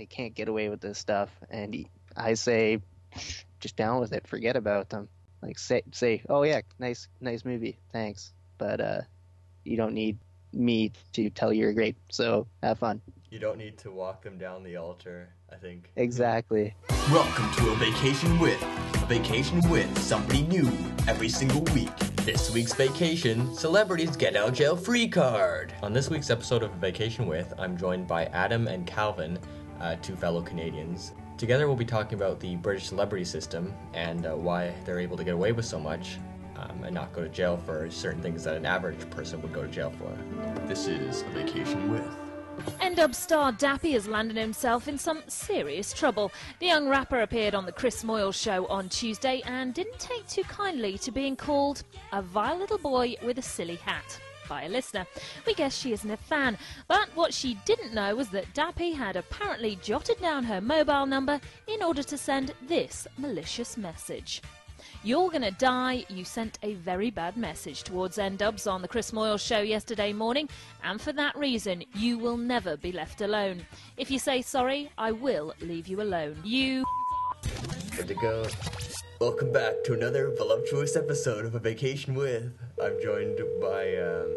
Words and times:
they 0.00 0.06
can't 0.06 0.34
get 0.34 0.48
away 0.48 0.70
with 0.70 0.80
this 0.80 0.98
stuff. 0.98 1.28
And 1.50 1.86
I 2.16 2.32
say, 2.32 2.80
just 3.60 3.76
down 3.76 4.00
with 4.00 4.14
it. 4.14 4.26
Forget 4.26 4.56
about 4.56 4.88
them. 4.88 5.10
Like 5.42 5.58
say 5.58 5.82
say, 5.92 6.22
oh 6.30 6.42
yeah, 6.42 6.62
nice 6.78 7.06
nice 7.20 7.44
movie, 7.44 7.78
thanks. 7.92 8.32
But 8.56 8.80
uh, 8.80 9.00
you 9.62 9.76
don't 9.76 9.92
need 9.92 10.16
me 10.54 10.92
to 11.12 11.28
tell 11.28 11.52
you're 11.52 11.74
great. 11.74 11.96
So 12.10 12.46
have 12.62 12.78
fun. 12.78 13.02
You 13.28 13.38
don't 13.38 13.58
need 13.58 13.76
to 13.78 13.90
walk 13.90 14.22
them 14.22 14.38
down 14.38 14.62
the 14.62 14.76
altar. 14.76 15.28
I 15.52 15.56
think. 15.56 15.90
Exactly. 15.96 16.74
Welcome 17.10 17.50
to 17.56 17.70
a 17.70 17.76
vacation 17.76 18.38
with 18.38 18.62
a 18.62 19.06
vacation 19.06 19.60
with 19.68 19.98
somebody 19.98 20.42
new 20.42 20.70
every 21.08 21.28
single 21.28 21.62
week. 21.74 21.94
This 22.24 22.50
week's 22.52 22.74
vacation, 22.74 23.54
celebrities 23.54 24.14
get 24.14 24.36
out 24.36 24.54
jail 24.54 24.76
free 24.76 25.08
card. 25.08 25.74
On 25.82 25.92
this 25.92 26.08
week's 26.10 26.30
episode 26.30 26.62
of 26.62 26.70
Vacation 26.74 27.26
with, 27.26 27.52
I'm 27.58 27.76
joined 27.76 28.06
by 28.06 28.26
Adam 28.26 28.68
and 28.68 28.86
Calvin, 28.86 29.38
uh, 29.80 29.96
two 30.02 30.16
fellow 30.16 30.42
Canadians. 30.42 31.12
Together, 31.36 31.66
we'll 31.66 31.76
be 31.76 31.84
talking 31.84 32.18
about 32.18 32.38
the 32.38 32.56
British 32.56 32.88
celebrity 32.88 33.24
system 33.24 33.74
and 33.94 34.26
uh, 34.26 34.34
why 34.34 34.74
they're 34.84 35.00
able 35.00 35.16
to 35.16 35.24
get 35.24 35.34
away 35.34 35.52
with 35.52 35.64
so 35.64 35.80
much 35.80 36.18
um, 36.56 36.84
and 36.84 36.94
not 36.94 37.12
go 37.12 37.22
to 37.22 37.28
jail 37.28 37.56
for 37.56 37.90
certain 37.90 38.20
things 38.20 38.44
that 38.44 38.56
an 38.56 38.66
average 38.66 39.08
person 39.10 39.40
would 39.42 39.52
go 39.52 39.62
to 39.62 39.68
jail 39.68 39.92
for. 39.98 40.12
This 40.66 40.86
is 40.86 41.22
a 41.22 41.28
vacation 41.30 41.90
with. 41.90 42.04
N-Dub 42.80 43.14
star 43.14 43.52
Dappy 43.52 43.92
has 43.92 44.06
landed 44.06 44.36
himself 44.36 44.86
in 44.86 44.98
some 44.98 45.22
serious 45.28 45.94
trouble. 45.94 46.30
The 46.58 46.66
young 46.66 46.88
rapper 46.88 47.22
appeared 47.22 47.54
on 47.54 47.64
the 47.64 47.72
Chris 47.72 48.04
Moyles 48.04 48.34
show 48.34 48.66
on 48.66 48.90
Tuesday 48.90 49.40
and 49.46 49.72
didn't 49.72 49.98
take 49.98 50.26
too 50.28 50.42
kindly 50.42 50.98
to 50.98 51.10
being 51.10 51.36
called 51.36 51.84
a 52.12 52.20
vile 52.20 52.58
little 52.58 52.76
boy 52.76 53.16
with 53.22 53.38
a 53.38 53.42
silly 53.42 53.76
hat 53.76 54.20
by 54.50 54.64
a 54.64 54.68
listener. 54.68 55.06
We 55.46 55.54
guess 55.54 55.78
she 55.78 55.92
isn't 55.92 56.10
a 56.10 56.16
fan, 56.16 56.58
but 56.88 57.08
what 57.14 57.32
she 57.32 57.54
didn't 57.64 57.94
know 57.94 58.14
was 58.16 58.28
that 58.30 58.52
Dappy 58.52 58.92
had 58.92 59.16
apparently 59.16 59.76
jotted 59.76 60.20
down 60.20 60.44
her 60.44 60.60
mobile 60.60 61.06
number 61.06 61.40
in 61.68 61.82
order 61.82 62.02
to 62.02 62.18
send 62.18 62.52
this 62.66 63.06
malicious 63.16 63.76
message. 63.78 64.42
You're 65.04 65.30
gonna 65.30 65.52
die. 65.52 66.04
You 66.08 66.24
sent 66.24 66.58
a 66.62 66.74
very 66.74 67.10
bad 67.10 67.36
message 67.36 67.84
towards 67.84 68.18
N-Dubz 68.18 68.70
on 68.70 68.82
the 68.82 68.88
Chris 68.88 69.12
Moyles 69.12 69.46
show 69.46 69.60
yesterday 69.60 70.12
morning, 70.12 70.48
and 70.82 71.00
for 71.00 71.12
that 71.12 71.36
reason, 71.36 71.84
you 71.94 72.18
will 72.18 72.36
never 72.36 72.76
be 72.76 72.92
left 72.92 73.20
alone. 73.20 73.64
If 73.96 74.10
you 74.10 74.18
say 74.18 74.42
sorry, 74.42 74.90
I 74.98 75.12
will 75.12 75.54
leave 75.60 75.86
you 75.86 76.02
alone. 76.02 76.36
You. 76.44 76.84
Good 77.96 78.08
to 78.08 78.14
go. 78.14 78.46
Welcome 79.20 79.52
back 79.52 79.74
to 79.84 79.92
another 79.92 80.30
voluptuous 80.34 80.96
episode 80.96 81.44
of 81.44 81.54
A 81.54 81.58
Vacation 81.58 82.14
with. 82.14 82.52
I'm 82.82 83.00
joined 83.02 83.38
by 83.60 83.96
um, 83.98 84.34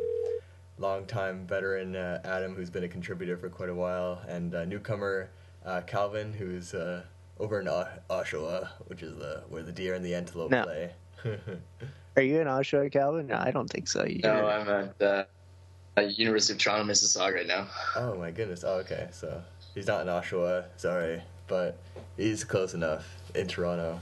longtime 0.77 1.47
veteran 1.47 1.95
uh, 1.95 2.19
Adam, 2.25 2.53
who's 2.53 2.69
been 2.69 2.83
a 2.83 2.87
contributor 2.89 3.37
for 3.37 3.49
quite 3.49 3.69
a 3.69 3.73
while, 3.73 4.21
and 4.27 4.53
uh, 4.53 4.65
newcomer 4.65 5.29
uh, 5.65 5.81
Calvin, 5.87 6.33
who's 6.33 6.73
uh, 6.73 7.03
over 7.39 7.61
in 7.61 7.67
Oshawa, 8.09 8.67
which 8.87 9.03
is 9.03 9.15
the 9.17 9.43
where 9.47 9.63
the 9.63 9.71
deer 9.71 9.93
and 9.93 10.03
the 10.03 10.13
antelope 10.15 10.51
No. 10.51 10.63
play. 10.63 10.91
Are 12.17 12.21
you 12.21 12.41
in 12.41 12.47
Oshawa, 12.47 12.91
Calvin? 12.91 13.27
No, 13.27 13.37
I 13.37 13.51
don't 13.51 13.69
think 13.69 13.87
so. 13.87 14.03
You 14.05 14.19
No, 14.23 14.45
I'm 14.47 14.67
at 15.01 15.27
uh, 15.97 16.01
University 16.01 16.53
of 16.53 16.59
Toronto, 16.59 16.91
Mississauga 16.91 17.35
right 17.35 17.47
now. 17.47 17.67
oh 17.95 18.15
my 18.15 18.31
goodness. 18.31 18.65
Oh, 18.65 18.79
okay. 18.79 19.07
So 19.11 19.41
he's 19.73 19.87
not 19.87 20.01
in 20.01 20.07
Oshawa. 20.07 20.65
Sorry, 20.75 21.21
but 21.47 21.77
he's 22.17 22.43
close 22.43 22.73
enough 22.73 23.07
in 23.33 23.47
Toronto. 23.47 24.01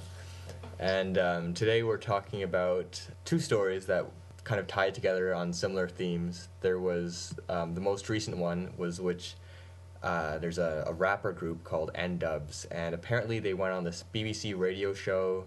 And 0.82 1.20
um, 1.20 1.54
today 1.54 1.84
we're 1.84 1.98
talking 1.98 2.42
about 2.42 3.00
two 3.24 3.38
stories 3.38 3.86
that 3.86 4.08
kind 4.44 4.60
of 4.60 4.66
tied 4.66 4.96
together 4.96 5.32
on 5.32 5.54
similar 5.54 5.88
themes. 5.88 6.50
There 6.62 6.80
was 6.80 7.36
um, 7.50 7.76
the 7.76 7.82
most 7.82 8.10
recent 8.10 8.38
one 8.38 8.74
was 8.78 9.00
which 9.00 9.36
uh, 10.02 10.40
there's 10.40 10.58
a, 10.58 10.86
a 10.88 10.94
rapper 10.94 11.34
group 11.34 11.64
called 11.64 11.92
N-Dubz, 11.94 12.66
and 12.72 12.96
apparently 12.96 13.38
they 13.38 13.54
went 13.54 13.74
on 13.74 13.84
this 13.84 14.04
BBC 14.12 14.58
radio 14.58 14.92
show, 14.92 15.46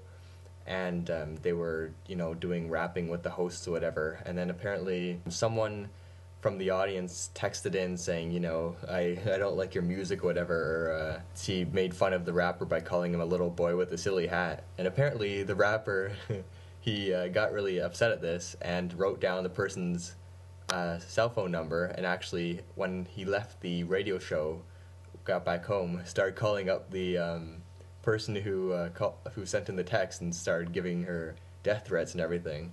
and 0.69 1.11
um, 1.11 1.35
they 1.43 1.53
were 1.53 1.91
you 2.07 2.15
know 2.15 2.35
doing 2.35 2.71
rapping 2.71 3.09
with 3.09 3.25
the 3.25 3.31
hosts 3.31 3.67
or 3.67 3.73
whatever, 3.73 4.23
and 4.25 4.39
then 4.39 4.51
apparently 4.51 5.21
someone 5.29 5.89
from 6.45 6.59
the 6.59 6.69
audience 6.69 7.31
texted 7.35 7.75
in 7.75 7.97
saying, 7.97 8.31
you 8.31 8.39
know, 8.39 8.77
I, 8.87 9.19
I 9.33 9.39
don't 9.39 9.57
like 9.57 9.75
your 9.75 9.83
music 9.83 10.23
whatever. 10.23 10.55
Or, 10.55 10.93
uh, 10.93 11.21
she 11.35 11.65
made 11.65 11.95
fun 11.95 12.13
of 12.13 12.27
the 12.27 12.35
rapper 12.35 12.67
by 12.67 12.81
calling 12.81 13.15
him 13.15 13.23
a 13.23 13.25
little 13.25 13.49
boy 13.49 13.77
with 13.77 13.91
a 13.93 13.97
silly 13.97 14.27
hat. 14.27 14.65
And 14.77 14.87
apparently 14.87 15.43
the 15.43 15.55
rapper, 15.55 16.13
he 16.83 17.15
uh, 17.15 17.29
got 17.29 17.55
really 17.55 17.81
upset 17.81 18.13
at 18.13 18.21
this 18.21 18.57
and 18.61 18.93
wrote 18.93 19.23
down 19.23 19.43
the 19.43 19.49
person's 19.49 20.17
uh, 20.69 20.99
cell 20.99 21.31
phone 21.31 21.51
number. 21.51 21.87
And 21.87 22.05
actually, 22.05 22.61
when 22.75 23.07
he 23.07 23.25
left 23.25 23.63
the 23.63 23.85
radio 23.85 24.19
show, 24.19 24.61
got 25.25 25.47
back 25.47 25.65
home, 25.65 26.03
started 26.05 26.37
calling 26.37 26.69
up 26.69 26.91
the 26.91 27.17
um, 27.17 27.63
person 28.03 28.37
who 28.37 28.73
uh, 28.73 28.91
call, 28.91 29.19
who 29.33 29.47
sent 29.47 29.71
in 29.71 29.77
the 29.77 29.83
text 29.83 30.21
and 30.21 30.35
started 30.35 30.75
giving 30.75 31.05
her 31.05 31.37
death 31.63 31.87
threats 31.87 32.13
and 32.13 32.21
everything. 32.21 32.71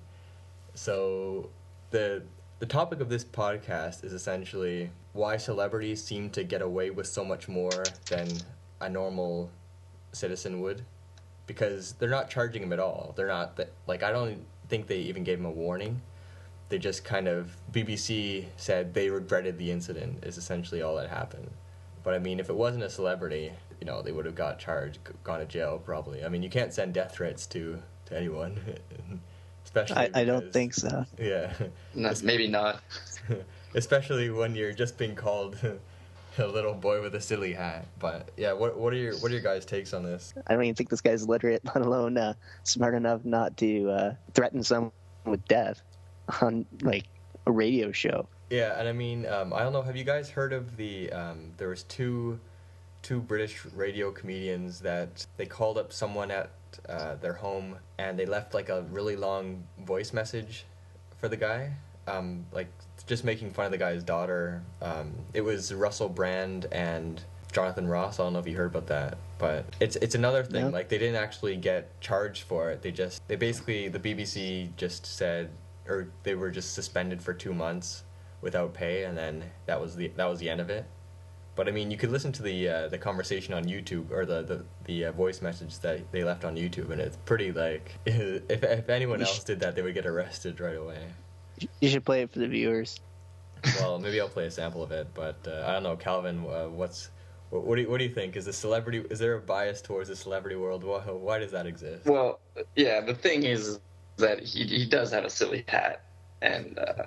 So 0.74 1.50
the 1.92 2.24
the 2.62 2.68
topic 2.68 3.02
of 3.02 3.10
this 3.10 3.26
podcast 3.26 4.04
is 4.04 4.14
essentially 4.14 4.92
why 5.14 5.36
celebrities 5.36 6.04
seem 6.04 6.30
to 6.30 6.44
get 6.44 6.62
away 6.62 6.92
with 6.92 7.08
so 7.08 7.26
much 7.26 7.48
more 7.48 7.84
than 8.08 8.28
a 8.80 8.88
normal 8.88 9.50
citizen 10.12 10.62
would 10.62 10.86
because 11.48 11.94
they're 11.94 12.08
not 12.08 12.30
charging 12.30 12.62
him 12.62 12.72
at 12.72 12.80
all. 12.80 13.14
They're 13.18 13.28
not 13.28 13.60
like 13.88 14.04
I 14.04 14.12
don't 14.12 14.46
think 14.70 14.86
they 14.86 15.00
even 15.00 15.24
gave 15.24 15.40
him 15.40 15.46
a 15.46 15.52
warning. 15.52 16.04
They 16.70 16.78
just 16.78 17.04
kind 17.04 17.28
of 17.28 17.58
BBC 17.72 18.46
said 18.58 18.94
they 18.94 19.10
regretted 19.10 19.58
the 19.58 19.72
incident 19.72 20.24
is 20.24 20.38
essentially 20.38 20.84
all 20.84 20.96
that 20.98 21.10
happened. 21.10 21.50
But 22.04 22.14
I 22.14 22.20
mean, 22.20 22.40
if 22.40 22.48
it 22.48 22.56
wasn't 22.56 22.84
a 22.84 22.92
celebrity, 22.92 23.54
you 23.80 23.88
know, 23.88 24.04
they 24.04 24.12
would 24.12 24.28
have 24.28 24.36
got 24.36 24.60
charged, 24.60 25.00
gone 25.24 25.40
to 25.40 25.46
jail 25.48 25.82
probably. 25.84 26.24
I 26.24 26.30
mean, 26.30 26.44
you 26.44 26.50
can't 26.52 26.72
send 26.72 26.94
death 26.94 27.16
threats 27.16 27.48
to 27.48 27.82
to 28.06 28.16
anyone, 28.16 28.60
especially. 29.66 29.98
I, 29.98 30.10
I 30.14 30.24
don't 30.26 30.52
think 30.52 30.74
so. 30.74 31.06
Yeah, 31.20 31.54
No, 31.96 32.14
maybe 32.24 32.48
not. 32.48 32.82
especially 33.76 34.30
when 34.30 34.56
you're 34.56 34.74
just 34.74 34.98
being 34.98 35.16
called 35.16 35.58
a 36.38 36.48
little 36.48 36.74
boy 36.74 37.02
with 37.02 37.16
a 37.16 37.22
silly 37.22 37.54
hat. 37.54 37.88
But 38.00 38.30
yeah, 38.38 38.54
what 38.54 38.78
what 38.78 38.94
are 38.94 38.98
your 38.98 39.16
what 39.18 39.32
are 39.32 39.34
your 39.34 39.44
guys' 39.44 39.66
takes 39.66 39.94
on 39.94 40.04
this? 40.04 40.34
I 40.48 40.54
don't 40.54 40.64
even 40.64 40.76
think 40.76 40.90
this 40.90 41.02
guy's 41.02 41.28
literate, 41.28 41.62
let 41.76 41.86
alone 41.86 42.18
uh, 42.18 42.34
smart 42.64 42.96
enough 42.96 43.24
not 43.26 43.58
to 43.58 43.90
uh, 43.90 44.14
threaten 44.34 44.64
someone 44.64 44.92
with 45.26 45.46
death 45.48 45.82
on 46.42 46.66
like 46.82 47.06
a 47.46 47.52
radio 47.52 47.92
show. 47.92 48.28
Yeah, 48.50 48.78
and 48.78 48.88
I 48.88 48.92
mean, 48.92 49.26
um, 49.28 49.54
I 49.54 49.60
don't 49.60 49.72
know. 49.72 49.82
Have 49.82 49.96
you 49.96 50.04
guys 50.04 50.30
heard 50.30 50.54
of 50.54 50.76
the? 50.78 51.12
Um, 51.12 51.54
there 51.58 51.70
was 51.70 51.84
two, 51.84 52.40
two 53.02 53.22
British 53.22 53.66
radio 53.74 54.12
comedians 54.12 54.82
that 54.82 55.26
they 55.38 55.46
called 55.46 55.78
up 55.78 55.94
someone 55.94 56.32
at 56.32 56.52
uh, 56.90 57.16
their 57.16 57.34
home 57.34 57.76
and 57.98 58.18
they 58.18 58.26
left 58.26 58.54
like 58.54 58.70
a 58.70 58.84
really 58.84 59.16
long 59.16 59.64
voice 59.86 60.14
message 60.14 60.66
for 61.18 61.28
the 61.28 61.38
guy, 61.38 61.72
um, 62.08 62.46
like 62.52 62.72
just 63.08 63.24
making 63.24 63.52
fun 63.52 63.66
of 63.66 63.72
the 63.72 63.78
guy's 63.78 64.04
daughter. 64.04 64.62
Um, 64.82 65.14
it 65.34 65.42
was 65.42 65.74
Russell 65.74 66.10
Brand 66.10 66.68
and 66.72 67.22
Jonathan 67.52 67.88
Ross. 67.88 68.20
I 68.20 68.24
don't 68.24 68.34
know 68.34 68.40
if 68.40 68.48
you 68.48 68.56
heard 68.56 68.72
about 68.72 68.88
that, 68.88 69.18
but 69.38 69.66
it's 69.80 69.96
it's 69.98 70.16
another 70.16 70.44
thing. 70.44 70.72
Like 70.72 70.90
they 70.90 70.98
didn't 70.98 71.22
actually 71.22 71.58
get 71.58 72.00
charged 72.02 72.44
for 72.44 72.72
it. 72.72 72.82
They 72.82 72.92
just 72.92 73.28
they 73.28 73.36
basically 73.36 73.88
the 73.90 74.00
BBC 74.00 74.76
just 74.78 75.06
said 75.06 75.50
or 75.88 76.08
they 76.24 76.36
were 76.36 76.52
just 76.52 76.74
suspended 76.74 77.22
for 77.22 77.34
two 77.34 77.54
months 77.54 78.04
without 78.42 78.74
pay, 78.74 79.04
and 79.04 79.18
then 79.18 79.44
that 79.66 79.80
was 79.80 79.96
the 79.96 80.08
that 80.16 80.26
was 80.26 80.40
the 80.40 80.50
end 80.50 80.62
of 80.62 80.70
it. 80.70 80.86
But 81.56 81.68
I 81.68 81.72
mean, 81.72 81.92
you 81.92 81.98
could 81.98 82.12
listen 82.12 82.32
to 82.34 82.44
the 82.44 82.68
uh, 82.70 82.88
the 82.88 82.98
conversation 82.98 83.54
on 83.54 83.66
YouTube 83.66 84.12
or 84.12 84.26
the 84.26 84.42
the, 84.42 84.66
the 84.86 85.06
uh, 85.06 85.12
voice 85.12 85.42
message 85.42 85.80
that 85.80 86.12
they 86.12 86.24
left 86.24 86.46
on 86.46 86.56
YouTube, 86.56 86.92
and 86.92 87.02
it's 87.02 87.18
pretty 87.26 87.52
like 87.52 88.00
if 88.06 88.64
if 88.64 88.90
anyone 88.90 89.20
You 89.20 89.26
else 89.26 89.42
sh- 89.42 89.44
did 89.44 89.60
that, 89.60 89.76
they 89.76 89.82
would 89.82 89.94
get 89.94 90.06
arrested 90.06 90.60
right 90.60 90.78
away. 90.78 91.00
You 91.80 91.90
should 91.90 92.06
play 92.06 92.22
it 92.22 92.32
for 92.32 92.40
the 92.40 92.48
viewers. 92.48 93.00
Well, 93.80 94.00
maybe 94.04 94.20
I'll 94.20 94.30
play 94.30 94.46
a 94.46 94.52
sample 94.52 94.82
of 94.82 94.92
it, 94.92 95.08
but 95.14 95.38
uh, 95.48 95.66
I 95.68 95.74
don't 95.74 95.84
know, 95.84 95.96
Calvin. 95.96 96.40
Uh, 96.40 96.70
what's 96.70 97.10
what, 97.50 97.64
what 97.66 97.76
do 97.76 97.82
you, 97.82 97.90
what 97.90 97.98
do 97.98 98.06
you 98.06 98.14
think? 98.14 98.38
Is 98.38 98.46
the 98.46 98.54
celebrity 98.54 99.04
is 99.10 99.20
there 99.20 99.36
a 99.36 99.42
bias 99.42 99.82
towards 99.82 100.10
the 100.10 100.16
celebrity 100.16 100.56
world? 100.56 100.84
Why, 100.84 101.00
why 101.00 101.40
does 101.40 101.52
that 101.52 101.66
exist? 101.66 102.06
Well, 102.06 102.40
yeah. 102.76 103.02
The 103.02 103.14
thing 103.14 103.44
is 103.44 103.80
that 104.18 104.40
he 104.40 104.66
he 104.66 104.86
does 104.86 105.12
have 105.12 105.26
a 105.26 105.30
silly 105.30 105.66
hat, 105.68 106.06
and 106.42 106.80
uh, 106.80 107.06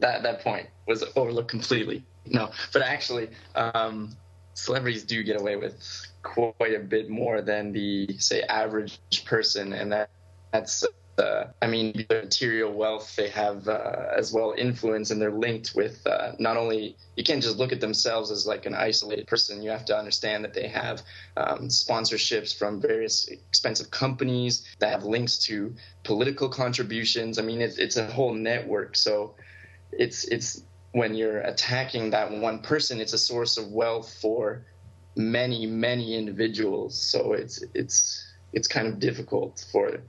that 0.00 0.22
that 0.22 0.42
point 0.42 0.66
was 0.86 1.04
overlooked 1.16 1.50
completely. 1.50 2.04
No, 2.26 2.50
but 2.72 2.82
actually, 2.82 3.28
um, 3.54 4.16
celebrities 4.54 5.04
do 5.04 5.22
get 5.22 5.40
away 5.40 5.56
with 5.56 5.74
quite 6.22 6.74
a 6.74 6.80
bit 6.80 7.08
more 7.08 7.40
than 7.40 7.72
the 7.72 8.08
say 8.18 8.42
average 8.42 8.98
person, 9.24 9.72
and 9.72 9.92
that 9.92 10.10
that's. 10.52 10.84
Uh, 11.18 11.48
I 11.60 11.66
mean, 11.66 11.92
the 12.08 12.22
material 12.22 12.72
wealth 12.72 13.16
they 13.16 13.28
have 13.30 13.66
uh, 13.66 14.06
as 14.16 14.32
well 14.32 14.54
influence, 14.56 15.10
and 15.10 15.20
they're 15.20 15.32
linked 15.32 15.74
with 15.74 16.06
uh, 16.06 16.30
not 16.38 16.56
only 16.56 16.96
you 17.16 17.24
can't 17.24 17.42
just 17.42 17.56
look 17.56 17.72
at 17.72 17.80
themselves 17.80 18.30
as 18.30 18.46
like 18.46 18.66
an 18.66 18.74
isolated 18.74 19.26
person. 19.26 19.60
You 19.60 19.70
have 19.70 19.84
to 19.86 19.98
understand 19.98 20.44
that 20.44 20.54
they 20.54 20.68
have 20.68 21.02
um, 21.36 21.66
sponsorships 21.66 22.56
from 22.56 22.80
various 22.80 23.26
expensive 23.26 23.90
companies 23.90 24.64
that 24.78 24.90
have 24.90 25.02
links 25.02 25.38
to 25.46 25.74
political 26.04 26.48
contributions. 26.48 27.40
I 27.40 27.42
mean, 27.42 27.60
it's 27.60 27.78
it's 27.78 27.96
a 27.96 28.06
whole 28.06 28.32
network. 28.32 28.94
So 28.94 29.34
it's 29.92 30.24
it's 30.24 30.62
when 30.92 31.14
you're 31.14 31.40
attacking 31.40 32.10
that 32.10 32.30
one 32.30 32.60
person, 32.60 33.00
it's 33.00 33.12
a 33.12 33.18
source 33.18 33.58
of 33.58 33.68
wealth 33.68 34.16
for 34.20 34.64
many 35.16 35.66
many 35.66 36.16
individuals. 36.16 37.00
So 37.00 37.32
it's 37.32 37.62
it's 37.74 38.26
it's 38.52 38.68
kind 38.68 38.86
of 38.86 38.98
difficult 38.98 39.64
for 39.70 40.00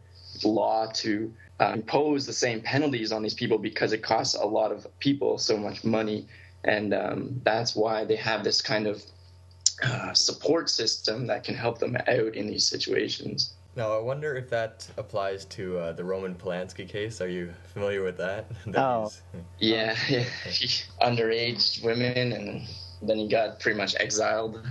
law 0.44 0.90
to 0.94 1.34
uh, 1.60 1.72
impose 1.74 2.26
the 2.26 2.34
same 2.34 2.62
penalties 2.62 3.12
on 3.12 3.22
these 3.22 3.34
people 3.34 3.58
because 3.58 3.92
it 3.92 4.02
costs 4.02 4.36
a 4.36 4.46
lot 4.46 4.72
of 4.72 4.88
people 5.00 5.38
so 5.38 5.58
much 5.58 5.84
money. 5.84 6.28
And 6.64 6.94
um, 6.94 7.42
that's 7.44 7.76
why 7.76 8.06
they 8.06 8.16
have 8.18 8.44
this 8.44 8.62
kind 8.62 8.88
of 8.88 9.04
uh, 9.84 10.14
support 10.14 10.70
system 10.70 11.28
that 11.28 11.44
can 11.44 11.56
help 11.56 11.80
them 11.80 11.98
out 12.08 12.36
in 12.36 12.48
these 12.48 12.68
situations 12.68 13.54
Now, 13.80 13.94
I 13.94 14.02
wonder 14.02 14.36
if 14.36 14.50
that 14.50 14.86
applies 14.98 15.46
to 15.46 15.78
uh, 15.80 15.92
the 15.94 16.04
Roman 16.04 16.36
Polanski 16.36 16.86
case. 16.86 17.22
Are 17.22 17.30
you 17.30 17.54
familiar 17.74 18.04
with 18.04 18.18
that? 18.18 18.52
That 18.68 18.78
Oh. 18.86 19.04
he's- 19.04 19.22
yeah, 19.58 19.96
yeah. 20.10 20.26
underage 21.08 21.82
women 21.82 22.34
and 22.34 22.68
then 23.02 23.16
he 23.16 23.30
got 23.30 23.62
pretty 23.62 23.78
much 23.78 23.96
exiled 23.98 24.62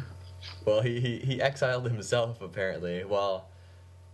Well, 0.67 0.83
he, 0.83 1.01
he, 1.01 1.19
he 1.21 1.41
exiled 1.41 1.87
himself 1.91 2.43
apparently. 2.43 3.03
Well, 3.05 3.49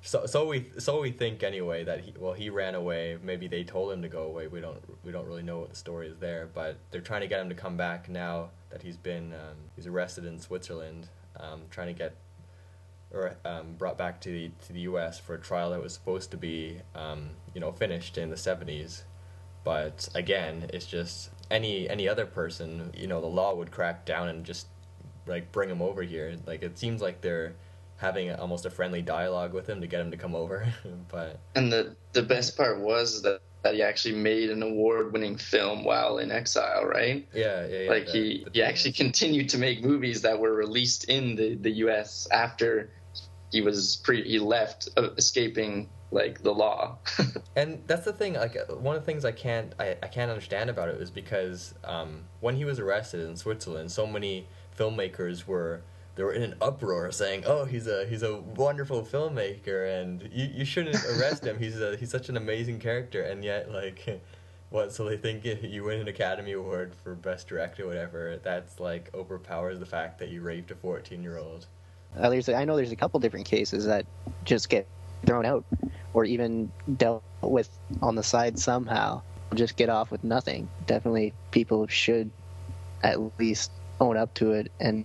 so 0.03 0.27
so 0.27 0.47
we 0.47 0.71
so 0.79 1.01
we 1.01 1.11
think 1.11 1.43
anyway 1.43 1.83
that 1.83 1.99
he 2.05 2.15
well 2.17 2.35
he 2.35 2.49
ran 2.49 2.77
away. 2.77 3.19
Maybe 3.21 3.49
they 3.49 3.65
told 3.65 3.93
him 3.93 4.01
to 4.03 4.09
go 4.09 4.23
away. 4.23 4.47
We 4.47 4.61
don't 4.61 4.79
we 5.05 5.11
don't 5.11 5.27
really 5.27 5.43
know 5.43 5.59
what 5.59 5.71
the 5.71 5.77
story 5.77 6.07
is 6.07 6.19
there, 6.19 6.49
but 6.55 6.77
they're 6.93 7.01
trying 7.01 7.23
to 7.23 7.27
get 7.27 7.41
him 7.41 7.49
to 7.49 7.55
come 7.57 7.77
back 7.77 8.09
now 8.09 8.51
that 8.71 8.81
he's 8.83 8.97
been 8.97 9.33
um, 9.33 9.57
he's 9.75 9.89
arrested 9.89 10.25
in 10.25 10.39
Switzerland. 10.39 11.09
Um, 11.41 11.63
trying 11.71 11.89
to 11.89 11.95
get 11.99 12.15
or 13.15 13.37
um, 13.45 13.75
brought 13.79 13.97
back 13.97 14.21
to 14.23 14.29
the 14.31 14.51
to 14.67 14.73
the 14.73 14.81
U.S. 14.81 15.19
for 15.19 15.35
a 15.35 15.41
trial 15.41 15.71
that 15.71 15.83
was 15.83 15.93
supposed 15.95 16.31
to 16.33 16.37
be 16.37 16.79
um, 16.95 17.31
you 17.55 17.61
know 17.61 17.73
finished 17.73 18.19
in 18.19 18.31
the 18.31 18.37
seventies. 18.37 19.05
But 19.65 20.09
again, 20.15 20.69
it's 20.75 20.87
just 20.87 21.31
any 21.51 21.89
any 21.89 22.09
other 22.09 22.27
person, 22.27 22.91
you 22.97 23.07
know, 23.07 23.21
the 23.21 23.27
law 23.27 23.55
would 23.55 23.71
crack 23.71 24.05
down 24.05 24.29
and 24.29 24.45
just 24.45 24.67
like 25.27 25.53
bring 25.53 25.71
him 25.71 25.81
over 25.81 26.03
here. 26.03 26.37
Like 26.47 26.63
it 26.63 26.79
seems 26.79 27.01
like 27.01 27.21
they're 27.23 27.55
having 27.97 28.29
a, 28.29 28.35
almost 28.35 28.67
a 28.67 28.71
friendly 28.71 29.01
dialogue 29.01 29.55
with 29.55 29.67
him 29.67 29.81
to 29.81 29.87
get 29.87 30.01
him 30.01 30.11
to 30.11 30.17
come 30.17 30.35
over. 30.35 30.67
but 31.09 31.41
And 31.55 31.73
the 31.73 31.97
the 32.13 32.23
best 32.23 32.57
part 32.57 32.81
was 32.81 33.23
that, 33.23 33.41
that 33.63 33.75
he 33.75 33.83
actually 33.83 34.17
made 34.17 34.51
an 34.51 34.63
award 34.63 35.13
winning 35.15 35.37
film 35.39 35.85
while 35.85 36.19
in 36.19 36.31
exile, 36.31 36.85
right? 36.85 37.27
yeah, 37.33 37.67
yeah, 37.67 37.81
yeah 37.85 37.91
like 37.91 38.07
the- 38.07 38.13
he 38.13 38.45
the 38.45 38.51
he 38.53 38.63
actually 38.63 38.93
continued 38.93 39.49
to 39.51 39.59
make 39.59 39.83
movies 39.83 40.21
that 40.23 40.39
were 40.39 40.53
released 40.53 41.05
in 41.05 41.37
the 41.37 41.55
the 41.55 41.71
U.S. 41.87 42.29
after 42.31 42.91
he 43.55 43.61
was 43.61 43.97
pre 43.97 44.29
he 44.29 44.41
left 44.41 44.89
uh, 44.97 45.11
escaping 45.17 45.89
like 46.11 46.43
the 46.43 46.53
law. 46.53 46.99
and 47.57 47.81
that's 47.87 48.05
the 48.05 48.13
thing. 48.13 48.35
Like 48.35 48.57
one 48.69 48.97
of 48.97 49.03
the 49.03 49.07
things 49.07 49.25
I 49.25 49.31
can't 49.31 49.73
I, 49.79 49.97
I 50.03 50.09
can't 50.09 50.29
understand 50.29 50.71
about 50.71 50.89
it 50.89 51.01
is 51.01 51.11
because 51.11 51.73
um, 51.85 52.25
when 52.41 52.57
he 52.57 52.65
was 52.65 52.81
arrested 52.81 53.21
in 53.21 53.37
Switzerland, 53.37 53.93
so 53.93 54.07
many 54.07 54.47
filmmakers 54.77 55.47
were. 55.47 55.83
They 56.17 56.23
were 56.23 56.33
in 56.33 56.43
an 56.43 56.55
uproar 56.61 57.11
saying, 57.11 57.43
"Oh, 57.45 57.65
he's 57.65 57.89
a 57.89 58.07
he's 58.07 58.23
a 58.23 58.37
wonderful 58.37 59.03
filmmaker, 59.03 60.01
and 60.01 60.23
you, 60.33 60.49
you 60.59 60.65
shouldn't 60.65 61.05
arrest 61.17 61.45
him. 61.45 61.59
He's 61.59 61.81
a 61.81 61.97
he's 61.97 62.11
such 62.11 62.29
an 62.29 62.37
amazing 62.37 62.79
character." 62.79 63.23
And 63.23 63.43
yet, 63.43 63.73
like, 63.73 64.21
what? 64.71 64.93
So 64.93 65.05
they 65.09 65.17
think 65.17 65.45
you 65.45 65.83
win 65.83 65.99
an 65.99 66.07
Academy 66.07 66.53
Award 66.53 66.95
for 67.03 67.17
Best 67.17 67.49
Director, 67.49 67.83
or 67.83 67.89
whatever. 67.89 68.39
That's 68.41 68.79
like 68.79 69.13
overpowers 69.13 69.81
the 69.81 69.87
fact 69.87 70.21
that 70.21 70.29
you 70.29 70.41
raped 70.41 70.71
a 70.71 70.77
fourteen 70.77 71.21
year 71.21 71.37
old. 71.37 71.67
Uh, 72.19 72.31
there's, 72.31 72.49
I 72.49 72.65
know 72.65 72.77
there's 72.77 72.93
a 72.93 72.97
couple 72.97 73.21
different 73.21 73.47
cases 73.47 73.87
that 73.87 74.07
just 74.45 74.69
get 74.69 74.87
thrown 75.27 75.47
out, 75.47 75.65
or 76.13 76.25
even 76.25 76.71
dealt 76.97 77.23
with 77.41 77.69
on 78.03 78.15
the 78.15 78.23
side 78.23 78.59
somehow. 78.59 79.23
Just 79.55 79.77
get 79.77 79.89
off 79.89 80.11
with 80.11 80.25
nothing. 80.25 80.69
Definitely, 80.87 81.33
people 81.51 81.87
should 81.87 82.31
at 83.03 83.39
least 83.39 83.71
own 84.01 84.17
up 84.17 84.33
to 84.35 84.53
it 84.53 84.73
and 84.81 85.05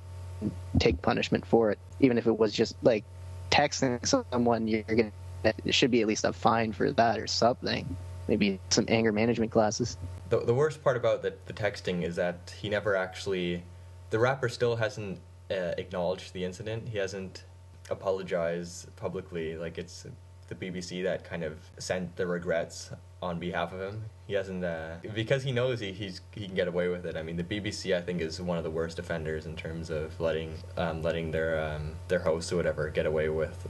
take 0.80 1.02
punishment 1.02 1.46
for 1.46 1.72
it, 1.72 1.80
even 2.00 2.18
if 2.18 2.28
it 2.28 2.38
was 2.38 2.54
just 2.54 2.76
like 2.82 3.04
texting 3.52 4.06
someone. 4.06 4.68
You're 4.68 4.84
gonna. 4.84 5.12
It 5.44 5.74
should 5.74 5.92
be 5.92 6.02
at 6.02 6.08
least 6.08 6.26
a 6.26 6.34
fine 6.34 6.74
for 6.74 6.92
that 6.92 7.18
or 7.18 7.28
something. 7.28 7.96
Maybe 8.28 8.60
some 8.70 8.86
anger 8.88 9.12
management 9.12 9.52
classes. 9.52 9.98
The, 10.30 10.40
the 10.42 10.54
worst 10.54 10.84
part 10.84 10.98
about 10.98 11.22
the, 11.22 11.34
the 11.46 11.54
texting 11.54 12.04
is 12.04 12.16
that 12.18 12.54
he 12.60 12.70
never 12.70 12.96
actually. 12.96 13.64
The 14.10 14.20
rapper 14.20 14.50
still 14.50 14.76
hasn't 14.76 15.20
uh, 15.52 15.74
acknowledged 15.78 16.34
the 16.34 16.44
incident. 16.44 16.90
He 16.90 16.98
hasn't 16.98 17.44
apologized 17.90 18.96
publicly. 18.96 19.58
Like, 19.58 19.78
it's 19.78 20.06
the 20.48 20.56
BBC 20.56 21.04
that 21.04 21.24
kind 21.24 21.44
of 21.44 21.58
sent 21.78 22.16
the 22.16 22.28
regrets 22.28 22.92
on 23.22 23.40
behalf 23.40 23.74
of 23.74 23.82
him. 23.82 24.04
He 24.28 24.34
hasn't. 24.34 24.64
Uh, 24.64 24.96
because 25.14 25.44
he 25.44 25.52
knows 25.52 25.80
he, 25.80 25.92
he's, 25.92 26.22
he 26.34 26.46
can 26.46 26.56
get 26.56 26.68
away 26.68 26.88
with 26.88 27.06
it. 27.06 27.16
I 27.18 27.24
mean, 27.24 27.36
the 27.36 27.44
BBC, 27.44 27.96
I 27.96 28.02
think, 28.02 28.22
is 28.22 28.42
one 28.42 28.58
of 28.58 28.64
the 28.64 28.70
worst 28.70 29.00
offenders 29.00 29.46
in 29.46 29.56
terms 29.56 29.90
of 29.90 30.20
letting, 30.20 30.54
um, 30.78 31.02
letting 31.02 31.32
their, 31.32 31.60
um, 31.60 31.96
their 32.08 32.20
hosts 32.20 32.52
or 32.52 32.58
whatever 32.58 32.90
get 32.90 33.06
away 33.06 33.30
with 33.30 33.68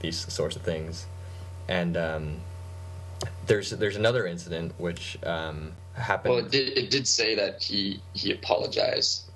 these 0.00 0.32
sorts 0.32 0.56
of 0.56 0.62
things. 0.62 1.06
And. 1.68 1.96
Um, 1.96 2.40
there's 3.46 3.70
there's 3.70 3.96
another 3.96 4.26
incident 4.26 4.72
which 4.78 5.18
um, 5.24 5.72
happened. 5.94 6.34
well, 6.34 6.44
it 6.44 6.50
did 6.50 6.78
it 6.78 6.90
did 6.90 7.06
say 7.06 7.34
that 7.34 7.62
he 7.62 8.00
he 8.14 8.32
apologized. 8.32 9.29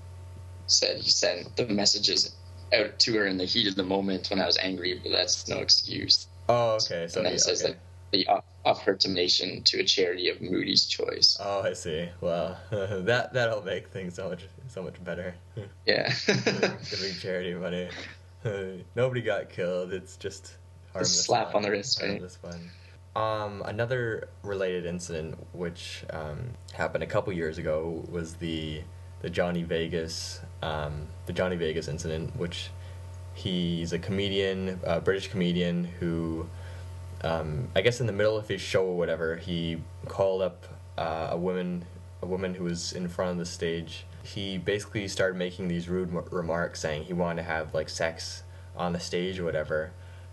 Said 0.66 1.00
he 1.00 1.10
sent 1.10 1.56
the 1.56 1.66
messages 1.66 2.34
out 2.72 2.98
to 2.98 3.14
her 3.14 3.26
in 3.26 3.36
the 3.36 3.44
heat 3.44 3.68
of 3.68 3.76
the 3.76 3.84
moment 3.84 4.30
when 4.30 4.40
I 4.40 4.46
was 4.46 4.58
angry, 4.58 5.00
but 5.02 5.12
that's 5.12 5.46
no 5.48 5.58
excuse. 5.58 6.26
oh, 6.48 6.76
okay. 6.76 7.06
So 7.08 7.20
and 7.20 7.26
then 7.26 7.32
he, 7.32 7.38
says 7.38 7.62
okay. 7.62 7.72
that 7.72 7.78
he 8.16 8.26
off- 8.26 8.44
offered 8.64 8.98
donation 8.98 9.62
to 9.64 9.80
a 9.80 9.84
charity 9.84 10.28
of 10.28 10.40
Moody's 10.40 10.86
choice. 10.86 11.36
Oh, 11.40 11.62
I 11.62 11.72
see. 11.72 12.08
Well, 12.20 12.58
that 12.70 13.32
that'll 13.32 13.62
make 13.62 13.88
things 13.88 14.14
so 14.14 14.28
much 14.28 14.46
so 14.68 14.82
much 14.82 15.02
better. 15.04 15.34
Yeah. 15.86 16.12
Giving 16.26 17.14
charity 17.20 17.54
money. 17.54 17.88
Nobody 18.96 19.20
got 19.20 19.50
killed. 19.50 19.92
It's 19.92 20.16
just 20.16 20.56
harmless. 20.92 21.24
slap 21.24 21.48
fun. 21.48 21.56
on 21.56 21.62
the 21.62 21.70
wrist, 21.70 22.00
right? 22.00 22.12
Harmless 22.12 22.36
fun. 22.36 22.70
Um, 23.16 23.62
another 23.64 24.28
related 24.42 24.86
incident 24.86 25.36
which 25.52 26.04
um, 26.10 26.50
happened 26.72 27.04
a 27.04 27.06
couple 27.06 27.32
years 27.32 27.58
ago 27.58 28.02
was 28.10 28.34
the 28.34 28.82
the 29.20 29.30
Johnny 29.30 29.62
Vegas 29.62 30.40
um, 30.64 31.08
the 31.26 31.32
Johnny 31.32 31.56
Vegas 31.56 31.88
incident, 31.88 32.36
which 32.36 32.70
he's 33.34 33.92
a 33.92 33.98
comedian, 33.98 34.80
a 34.84 35.00
British 35.00 35.28
comedian 35.28 35.84
who 35.84 36.46
um, 37.24 37.68
I 37.74 37.80
guess 37.80 38.00
in 38.00 38.06
the 38.06 38.12
middle 38.12 38.36
of 38.36 38.48
his 38.48 38.60
show 38.60 38.84
or 38.84 38.96
whatever, 38.96 39.36
he 39.36 39.78
called 40.06 40.42
up 40.42 40.66
uh, 40.98 41.28
a 41.30 41.36
woman, 41.36 41.86
a 42.22 42.26
woman 42.26 42.54
who 42.54 42.64
was 42.64 42.92
in 42.92 43.08
front 43.08 43.32
of 43.32 43.38
the 43.38 43.46
stage. 43.46 44.04
He 44.22 44.58
basically 44.58 45.08
started 45.08 45.36
making 45.36 45.68
these 45.68 45.88
rude 45.88 46.14
m- 46.14 46.24
remarks, 46.30 46.80
saying 46.80 47.04
he 47.04 47.14
wanted 47.14 47.42
to 47.42 47.48
have 47.48 47.72
like 47.72 47.88
sex 47.88 48.42
on 48.76 48.92
the 48.92 49.00
stage 49.00 49.38
or 49.38 49.44
whatever, 49.44 49.92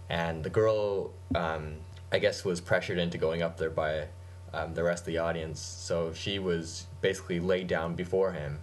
and 0.09 0.43
the 0.43 0.50
girl, 0.50 1.11
um, 1.33 1.75
I 2.11 2.19
guess, 2.19 2.43
was 2.43 2.59
pressured 2.59 2.97
into 2.97 3.17
going 3.17 3.41
up 3.41 3.57
there 3.57 3.69
by 3.69 4.07
um, 4.53 4.73
the 4.73 4.83
rest 4.83 5.03
of 5.03 5.07
the 5.07 5.19
audience. 5.19 5.61
So 5.61 6.11
she 6.13 6.39
was 6.39 6.88
basically 7.01 7.39
laid 7.39 7.67
down 7.67 7.95
before 7.95 8.33
him, 8.33 8.59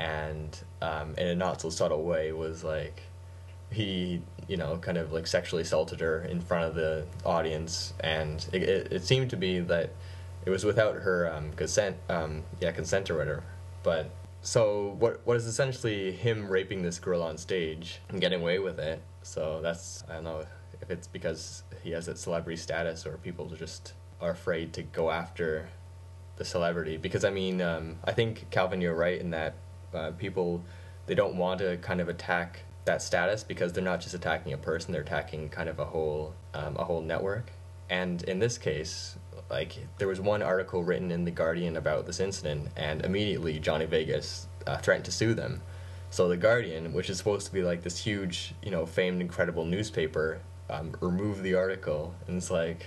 and 0.00 0.58
um, 0.80 1.14
in 1.18 1.26
a 1.26 1.34
not 1.34 1.60
so 1.60 1.68
subtle 1.68 2.02
way 2.02 2.32
was 2.32 2.64
like 2.64 3.02
he 3.70 4.22
you 4.48 4.56
know 4.56 4.78
kind 4.78 4.96
of 4.96 5.12
like 5.12 5.26
sexually 5.26 5.62
assaulted 5.62 6.00
her 6.00 6.22
in 6.22 6.40
front 6.40 6.64
of 6.64 6.74
the 6.74 7.04
audience. 7.24 7.92
And 8.00 8.44
it, 8.52 8.62
it, 8.62 8.92
it 8.92 9.04
seemed 9.04 9.28
to 9.30 9.36
be 9.36 9.60
that 9.60 9.90
it 10.46 10.50
was 10.50 10.64
without 10.64 10.94
her 10.96 11.30
um, 11.32 11.52
consent 11.52 11.96
um, 12.08 12.42
yeah 12.60 12.72
consent 12.72 13.10
or 13.10 13.18
whatever. 13.18 13.44
But 13.82 14.10
so 14.40 14.96
what 14.98 15.20
what 15.24 15.36
is 15.36 15.44
essentially 15.44 16.12
him 16.12 16.48
raping 16.48 16.82
this 16.82 16.98
girl 16.98 17.22
on 17.22 17.36
stage 17.36 18.00
and 18.08 18.22
getting 18.22 18.40
away 18.40 18.58
with 18.58 18.78
it. 18.80 19.02
So 19.22 19.60
that's 19.62 20.02
i 20.08 20.14
don't 20.14 20.24
know 20.24 20.44
if 20.80 20.90
it's 20.90 21.06
because 21.06 21.62
he 21.84 21.90
has 21.90 22.06
that 22.06 22.16
celebrity 22.16 22.56
status 22.56 23.04
or 23.04 23.18
people 23.18 23.46
just 23.50 23.92
are 24.18 24.30
afraid 24.30 24.72
to 24.72 24.82
go 24.82 25.10
after 25.10 25.68
the 26.36 26.44
celebrity. 26.46 26.96
Because 26.96 27.22
I 27.22 27.30
mean 27.30 27.60
um, 27.60 27.96
I 28.02 28.12
think 28.12 28.48
Calvin 28.50 28.80
you're 28.80 28.94
right 28.94 29.20
in 29.20 29.30
that 29.32 29.54
uh, 29.94 30.10
people 30.12 30.62
they 31.06 31.14
don't 31.14 31.36
want 31.36 31.58
to 31.58 31.76
kind 31.78 32.00
of 32.00 32.08
attack 32.08 32.60
that 32.84 33.02
status 33.02 33.42
because 33.42 33.72
they're 33.72 33.84
not 33.84 34.00
just 34.00 34.14
attacking 34.14 34.52
a 34.52 34.58
person 34.58 34.92
they're 34.92 35.02
attacking 35.02 35.48
kind 35.48 35.68
of 35.68 35.78
a 35.78 35.84
whole 35.84 36.34
um, 36.54 36.76
a 36.76 36.84
whole 36.84 37.00
network 37.00 37.52
and 37.88 38.22
in 38.24 38.38
this 38.38 38.58
case 38.58 39.16
like 39.50 39.76
there 39.98 40.08
was 40.08 40.20
one 40.20 40.42
article 40.42 40.82
written 40.82 41.10
in 41.10 41.24
the 41.24 41.30
Guardian 41.30 41.76
about 41.76 42.06
this 42.06 42.20
incident 42.20 42.68
and 42.76 43.04
immediately 43.04 43.58
Johnny 43.58 43.86
Vegas 43.86 44.46
uh, 44.66 44.78
threatened 44.78 45.04
to 45.04 45.12
sue 45.12 45.34
them 45.34 45.62
so 46.10 46.28
the 46.28 46.36
Guardian 46.36 46.92
which 46.92 47.10
is 47.10 47.18
supposed 47.18 47.46
to 47.46 47.52
be 47.52 47.62
like 47.62 47.82
this 47.82 47.98
huge 47.98 48.54
you 48.62 48.70
know 48.70 48.86
famed 48.86 49.20
incredible 49.20 49.64
newspaper 49.64 50.40
um, 50.68 50.94
removed 51.00 51.42
the 51.42 51.54
article 51.54 52.14
and 52.26 52.36
it's 52.36 52.50
like 52.50 52.86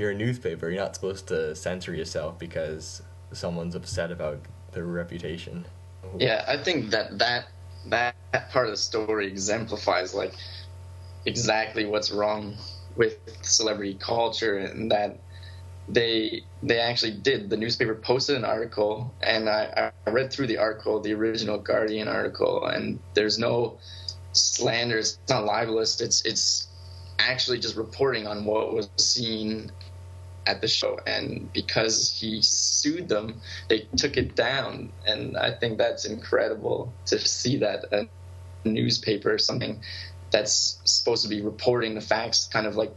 you're 0.00 0.10
a 0.10 0.14
newspaper. 0.14 0.70
You're 0.70 0.82
not 0.82 0.94
supposed 0.94 1.28
to 1.28 1.54
censor 1.54 1.94
yourself 1.94 2.38
because 2.38 3.02
someone's 3.32 3.74
upset 3.74 4.10
about 4.10 4.40
their 4.72 4.84
reputation. 4.84 5.66
Mm-hmm. 6.04 6.20
Yeah, 6.20 6.44
I 6.48 6.56
think 6.56 6.90
that 6.90 7.18
that 7.18 7.48
that 7.86 8.14
part 8.50 8.66
of 8.66 8.72
the 8.72 8.76
story 8.76 9.26
exemplifies 9.26 10.14
like 10.14 10.34
exactly 11.26 11.86
what's 11.86 12.10
wrong 12.10 12.56
with 12.96 13.16
celebrity 13.42 13.94
culture 13.94 14.58
and 14.58 14.90
that 14.90 15.20
they 15.88 16.42
they 16.62 16.78
actually 16.78 17.12
did 17.12 17.50
the 17.50 17.56
newspaper 17.56 17.94
posted 17.94 18.36
an 18.36 18.44
article 18.44 19.12
and 19.22 19.48
I, 19.48 19.92
I 20.06 20.10
read 20.10 20.32
through 20.32 20.46
the 20.46 20.58
article 20.58 21.00
the 21.00 21.12
original 21.14 21.58
guardian 21.58 22.08
article 22.08 22.66
and 22.66 23.00
there's 23.14 23.38
no 23.38 23.78
slander. 24.32 24.98
It's 24.98 25.18
not 25.28 25.44
libelous. 25.44 26.00
It's 26.00 26.24
it's 26.24 26.68
actually 27.18 27.58
just 27.58 27.76
reporting 27.76 28.26
on 28.26 28.44
what 28.44 28.72
was 28.72 28.90
seen 28.98 29.70
at 30.50 30.60
the 30.60 30.68
show 30.68 30.98
and 31.06 31.52
because 31.52 32.10
he 32.10 32.40
sued 32.42 33.08
them 33.08 33.40
they 33.68 33.80
took 33.96 34.16
it 34.16 34.34
down 34.34 34.92
and 35.06 35.36
i 35.36 35.50
think 35.50 35.78
that's 35.78 36.04
incredible 36.04 36.92
to 37.06 37.18
see 37.18 37.56
that 37.56 37.84
a 37.92 38.08
newspaper 38.68 39.32
or 39.32 39.38
something 39.38 39.80
that's 40.32 40.80
supposed 40.84 41.22
to 41.22 41.28
be 41.28 41.40
reporting 41.40 41.94
the 41.94 42.00
facts 42.00 42.48
kind 42.52 42.66
of 42.66 42.74
like 42.76 42.94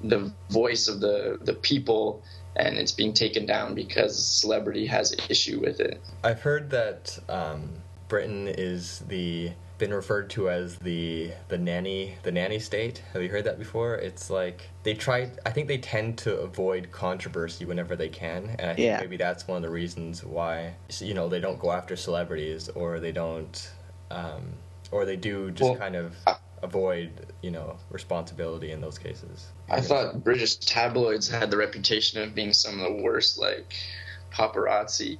the 0.00 0.32
voice 0.48 0.88
of 0.88 1.00
the 1.00 1.38
the 1.42 1.54
people 1.54 2.22
and 2.56 2.76
it's 2.76 2.92
being 2.92 3.12
taken 3.12 3.46
down 3.46 3.74
because 3.74 4.24
celebrity 4.24 4.86
has 4.86 5.12
an 5.12 5.18
issue 5.28 5.60
with 5.60 5.80
it. 5.80 6.00
I've 6.22 6.42
heard 6.42 6.70
that 6.70 7.18
um, 7.28 7.70
Britain 8.08 8.46
is 8.46 9.00
the 9.08 9.52
been 9.82 9.92
referred 9.92 10.30
to 10.30 10.48
as 10.48 10.76
the 10.76 11.32
the 11.48 11.58
nanny 11.58 12.14
the 12.22 12.30
nanny 12.30 12.60
state. 12.60 13.02
Have 13.12 13.20
you 13.20 13.28
heard 13.28 13.42
that 13.42 13.58
before? 13.58 13.96
It's 13.96 14.30
like 14.30 14.70
they 14.84 14.94
try. 14.94 15.28
I 15.44 15.50
think 15.50 15.66
they 15.66 15.78
tend 15.78 16.18
to 16.18 16.36
avoid 16.36 16.92
controversy 16.92 17.64
whenever 17.64 17.96
they 17.96 18.08
can, 18.08 18.54
and 18.60 18.70
I 18.70 18.74
think 18.74 18.86
Yeah. 18.86 19.00
maybe 19.00 19.16
that's 19.16 19.48
one 19.48 19.56
of 19.56 19.62
the 19.64 19.70
reasons 19.70 20.22
why 20.22 20.74
you 21.00 21.14
know 21.14 21.28
they 21.28 21.40
don't 21.40 21.58
go 21.58 21.72
after 21.72 21.96
celebrities 21.96 22.68
or 22.68 23.00
they 23.00 23.10
don't, 23.10 23.70
um, 24.12 24.52
or 24.92 25.04
they 25.04 25.16
do 25.16 25.50
just 25.50 25.68
Well, 25.68 25.76
kind 25.80 25.96
of 25.96 26.14
I- 26.28 26.36
avoid 26.62 27.10
you 27.42 27.50
know 27.50 27.76
responsibility 27.90 28.70
in 28.70 28.80
those 28.80 28.98
cases. 28.98 29.48
I 29.68 29.80
thought 29.80 30.22
British 30.22 30.58
tabloids 30.58 31.28
had 31.28 31.50
the 31.50 31.56
reputation 31.56 32.22
of 32.22 32.36
being 32.36 32.52
some 32.52 32.78
of 32.80 32.86
the 32.86 33.02
worst, 33.02 33.36
like 33.36 33.74
paparazzi 34.32 35.18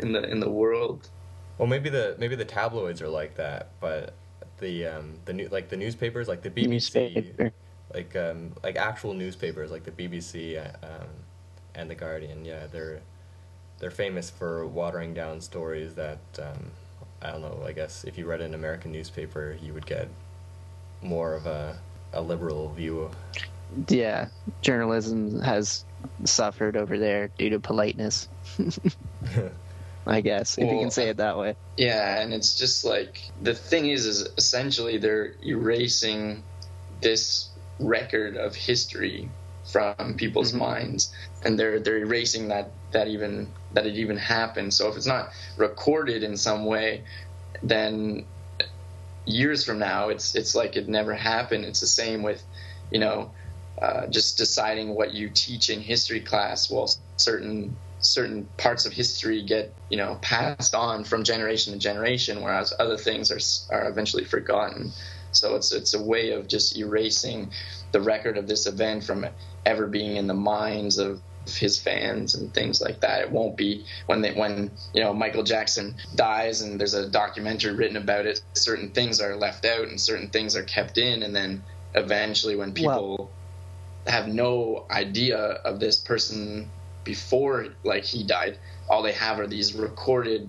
in 0.00 0.10
the 0.10 0.22
in 0.28 0.40
the 0.40 0.50
world. 0.50 1.10
Well, 1.58 1.68
maybe 1.68 1.88
the 1.88 2.16
maybe 2.18 2.36
the 2.36 2.44
tabloids 2.44 3.00
are 3.02 3.08
like 3.08 3.36
that, 3.36 3.68
but 3.80 4.14
the 4.58 4.86
um 4.86 5.14
the 5.24 5.32
new 5.32 5.48
like 5.48 5.68
the 5.68 5.76
newspapers 5.76 6.28
like 6.28 6.42
the 6.42 6.50
BBC 6.50 7.36
Newspaper. 7.38 7.52
like 7.92 8.14
um 8.16 8.52
like 8.62 8.76
actual 8.76 9.14
newspapers 9.14 9.70
like 9.70 9.84
the 9.84 9.90
BBC 9.92 10.58
um 10.82 11.08
and 11.74 11.90
the 11.90 11.94
Guardian 11.94 12.44
yeah 12.44 12.66
they're 12.70 13.00
they're 13.78 13.90
famous 13.90 14.30
for 14.30 14.66
watering 14.66 15.14
down 15.14 15.40
stories 15.40 15.94
that 15.96 16.20
um 16.38 16.72
I 17.22 17.30
don't 17.30 17.42
know 17.42 17.62
I 17.66 17.72
guess 17.72 18.04
if 18.04 18.18
you 18.18 18.26
read 18.26 18.40
an 18.40 18.54
American 18.54 18.92
newspaper 18.92 19.56
you 19.60 19.74
would 19.74 19.86
get 19.86 20.08
more 21.02 21.34
of 21.34 21.46
a 21.46 21.82
a 22.12 22.22
liberal 22.22 22.70
view 22.72 23.10
Yeah, 23.88 24.28
journalism 24.62 25.40
has 25.40 25.84
suffered 26.24 26.76
over 26.76 26.98
there 26.98 27.30
due 27.38 27.50
to 27.50 27.60
politeness. 27.60 28.28
I 30.06 30.20
guess 30.20 30.58
if 30.58 30.70
you 30.70 30.78
can 30.78 30.90
say 30.90 31.08
it 31.08 31.18
that 31.18 31.38
way. 31.38 31.56
Yeah, 31.76 32.20
and 32.20 32.32
it's 32.34 32.56
just 32.56 32.84
like 32.84 33.18
the 33.40 33.54
thing 33.54 33.88
is, 33.88 34.06
is 34.06 34.28
essentially 34.38 34.98
they're 34.98 35.34
erasing 35.42 36.46
this 37.00 37.50
record 37.80 38.36
of 38.36 38.54
history 38.54 39.34
from 39.72 40.16
people's 40.16 40.52
Mhm. 40.52 40.58
minds, 40.58 41.12
and 41.42 41.58
they're 41.58 41.80
they're 41.80 41.98
erasing 41.98 42.48
that 42.48 42.76
that 42.92 43.08
even 43.08 43.56
that 43.72 43.86
it 43.86 43.96
even 43.96 44.16
happened. 44.18 44.74
So 44.74 44.88
if 44.88 44.96
it's 44.96 45.06
not 45.06 45.30
recorded 45.56 46.22
in 46.22 46.36
some 46.36 46.66
way, 46.66 47.06
then 47.62 48.28
years 49.26 49.64
from 49.64 49.78
now, 49.78 50.08
it's 50.08 50.34
it's 50.34 50.54
like 50.54 50.76
it 50.76 50.88
never 50.88 51.14
happened. 51.14 51.64
It's 51.64 51.80
the 51.80 51.86
same 51.86 52.22
with, 52.22 52.46
you 52.90 53.00
know, 53.00 53.34
uh, 53.80 54.06
just 54.08 54.36
deciding 54.38 54.94
what 54.94 55.14
you 55.14 55.30
teach 55.30 55.70
in 55.70 55.80
history 55.80 56.20
class. 56.20 56.70
Well, 56.70 56.88
certain 57.16 57.80
certain 58.04 58.48
parts 58.56 58.86
of 58.86 58.92
history 58.92 59.42
get 59.42 59.74
you 59.88 59.96
know 59.96 60.18
passed 60.22 60.74
on 60.74 61.04
from 61.04 61.24
generation 61.24 61.72
to 61.72 61.78
generation, 61.78 62.42
whereas 62.42 62.72
other 62.78 62.96
things 62.96 63.30
are 63.30 63.76
are 63.76 63.88
eventually 63.88 64.24
forgotten. 64.24 64.92
So 65.32 65.56
it's 65.56 65.72
it's 65.72 65.94
a 65.94 66.02
way 66.02 66.30
of 66.32 66.48
just 66.48 66.76
erasing 66.76 67.50
the 67.92 68.00
record 68.00 68.38
of 68.38 68.46
this 68.46 68.66
event 68.66 69.04
from 69.04 69.26
ever 69.66 69.86
being 69.86 70.16
in 70.16 70.26
the 70.26 70.34
minds 70.34 70.98
of 70.98 71.20
his 71.46 71.78
fans 71.78 72.34
and 72.34 72.52
things 72.54 72.80
like 72.80 73.00
that. 73.00 73.22
It 73.22 73.30
won't 73.30 73.56
be 73.56 73.84
when 74.06 74.22
they 74.22 74.32
when 74.32 74.70
you 74.92 75.02
know 75.02 75.12
Michael 75.12 75.42
Jackson 75.42 75.96
dies 76.14 76.62
and 76.62 76.80
there's 76.80 76.94
a 76.94 77.08
documentary 77.08 77.74
written 77.74 77.96
about 77.96 78.26
it. 78.26 78.42
Certain 78.54 78.90
things 78.90 79.20
are 79.20 79.36
left 79.36 79.64
out 79.64 79.88
and 79.88 80.00
certain 80.00 80.28
things 80.30 80.56
are 80.56 80.64
kept 80.64 80.98
in, 80.98 81.22
and 81.22 81.34
then 81.34 81.64
eventually 81.94 82.56
when 82.56 82.72
people 82.72 83.30
have 84.06 84.28
no 84.28 84.84
idea 84.90 85.38
of 85.38 85.80
this 85.80 85.96
person 85.96 86.70
before 87.04 87.68
like 87.84 88.04
he 88.04 88.24
died, 88.24 88.58
all 88.88 89.02
they 89.02 89.12
have 89.12 89.38
are 89.38 89.46
these 89.46 89.74
recorded 89.74 90.48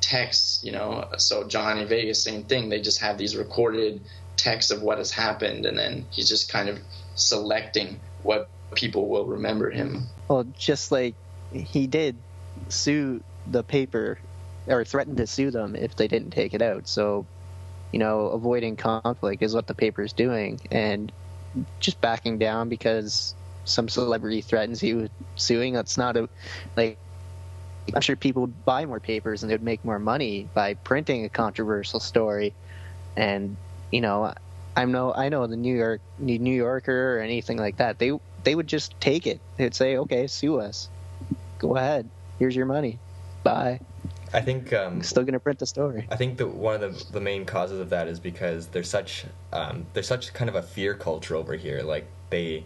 texts. 0.00 0.62
You 0.64 0.72
know, 0.72 1.08
so 1.16 1.46
Johnny 1.46 1.84
Vegas, 1.84 2.22
same 2.22 2.44
thing. 2.44 2.68
They 2.68 2.80
just 2.80 3.00
have 3.00 3.18
these 3.18 3.36
recorded 3.36 4.00
texts 4.36 4.70
of 4.70 4.82
what 4.82 4.98
has 4.98 5.10
happened, 5.10 5.66
and 5.66 5.78
then 5.78 6.06
he's 6.10 6.28
just 6.28 6.50
kind 6.50 6.68
of 6.68 6.78
selecting 7.14 8.00
what 8.22 8.48
people 8.74 9.08
will 9.08 9.26
remember 9.26 9.70
him. 9.70 10.04
Well, 10.28 10.44
just 10.58 10.90
like 10.92 11.14
he 11.52 11.86
did 11.86 12.16
sue 12.68 13.22
the 13.50 13.62
paper 13.62 14.18
or 14.66 14.84
threatened 14.84 15.16
to 15.18 15.26
sue 15.26 15.50
them 15.50 15.74
if 15.76 15.96
they 15.96 16.08
didn't 16.08 16.30
take 16.30 16.54
it 16.54 16.62
out. 16.62 16.88
So, 16.88 17.26
you 17.92 17.98
know, 17.98 18.28
avoiding 18.28 18.76
conflict 18.76 19.42
is 19.42 19.54
what 19.54 19.66
the 19.66 19.74
paper 19.74 20.02
is 20.02 20.12
doing, 20.12 20.60
and 20.70 21.12
just 21.80 22.00
backing 22.00 22.38
down 22.38 22.68
because 22.68 23.34
some 23.64 23.88
celebrity 23.88 24.40
threatens 24.40 24.82
you 24.82 24.96
with 24.96 25.10
suing. 25.36 25.74
That's 25.74 25.96
not 25.98 26.16
a 26.16 26.28
like. 26.76 26.98
I'm 27.94 28.00
sure 28.00 28.14
people 28.14 28.42
would 28.42 28.64
buy 28.64 28.86
more 28.86 29.00
papers 29.00 29.42
and 29.42 29.50
they'd 29.50 29.62
make 29.62 29.84
more 29.84 29.98
money 29.98 30.48
by 30.54 30.74
printing 30.74 31.24
a 31.24 31.28
controversial 31.28 31.98
story, 31.98 32.54
and 33.16 33.56
you 33.90 34.00
know, 34.00 34.32
I 34.76 34.84
know 34.84 35.12
I 35.12 35.28
know 35.28 35.46
the 35.46 35.56
New 35.56 35.76
York 35.76 36.00
New 36.18 36.54
Yorker 36.54 37.18
or 37.18 37.20
anything 37.20 37.58
like 37.58 37.76
that. 37.78 37.98
They 37.98 38.18
they 38.44 38.54
would 38.54 38.66
just 38.66 38.98
take 39.00 39.26
it. 39.26 39.40
They'd 39.56 39.74
say, 39.74 39.96
"Okay, 39.96 40.26
sue 40.26 40.60
us. 40.60 40.88
Go 41.58 41.76
ahead. 41.76 42.08
Here's 42.38 42.56
your 42.56 42.66
money. 42.66 42.98
Bye." 43.42 43.80
I 44.34 44.40
think 44.40 44.72
um 44.72 44.94
I'm 44.94 45.02
still 45.02 45.24
gonna 45.24 45.40
print 45.40 45.58
the 45.58 45.66
story. 45.66 46.06
I 46.10 46.16
think 46.16 46.38
that 46.38 46.48
one 46.48 46.82
of 46.82 46.98
the, 46.98 47.12
the 47.12 47.20
main 47.20 47.44
causes 47.44 47.80
of 47.80 47.90
that 47.90 48.08
is 48.08 48.18
because 48.18 48.68
there's 48.68 48.88
such 48.88 49.26
um, 49.52 49.86
there's 49.92 50.08
such 50.08 50.32
kind 50.32 50.48
of 50.48 50.54
a 50.54 50.62
fear 50.62 50.94
culture 50.94 51.36
over 51.36 51.54
here. 51.54 51.82
Like 51.82 52.06
they, 52.30 52.64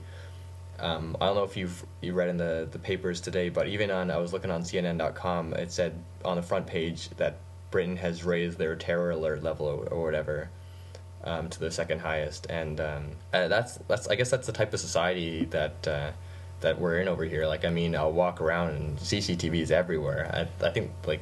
um, 0.78 1.16
I 1.20 1.26
don't 1.26 1.36
know 1.36 1.44
if 1.44 1.56
you've 1.56 1.84
you 2.00 2.12
read 2.12 2.28
in 2.28 2.36
the, 2.36 2.68
the 2.70 2.78
papers 2.78 3.20
today, 3.20 3.48
but 3.48 3.68
even 3.68 3.90
on 3.90 4.10
I 4.10 4.18
was 4.18 4.32
looking 4.32 4.50
on 4.50 4.62
CNN.com, 4.62 5.54
it 5.54 5.72
said 5.72 5.94
on 6.24 6.36
the 6.36 6.42
front 6.42 6.66
page 6.66 7.08
that 7.16 7.38
Britain 7.70 7.96
has 7.96 8.24
raised 8.24 8.58
their 8.58 8.76
terror 8.76 9.10
alert 9.10 9.42
level 9.42 9.66
or, 9.66 9.86
or 9.88 10.04
whatever 10.04 10.50
um, 11.24 11.48
to 11.48 11.60
the 11.60 11.70
second 11.70 12.00
highest, 12.00 12.46
and 12.50 12.80
um, 12.80 13.06
uh, 13.32 13.48
that's 13.48 13.78
that's 13.88 14.08
I 14.08 14.14
guess 14.14 14.30
that's 14.30 14.46
the 14.46 14.52
type 14.52 14.72
of 14.72 14.80
society 14.80 15.44
that. 15.46 15.88
Uh, 15.88 16.10
that 16.60 16.80
we're 16.80 16.98
in 17.00 17.06
over 17.06 17.24
here. 17.24 17.46
Like, 17.46 17.66
I 17.66 17.70
mean, 17.70 17.94
I'll 17.94 18.12
walk 18.12 18.40
around 18.40 18.70
and 18.70 18.98
CCTV 18.98 19.60
is 19.60 19.70
everywhere. 19.70 20.48
I, 20.62 20.66
I 20.66 20.70
think 20.70 20.90
like 21.06 21.20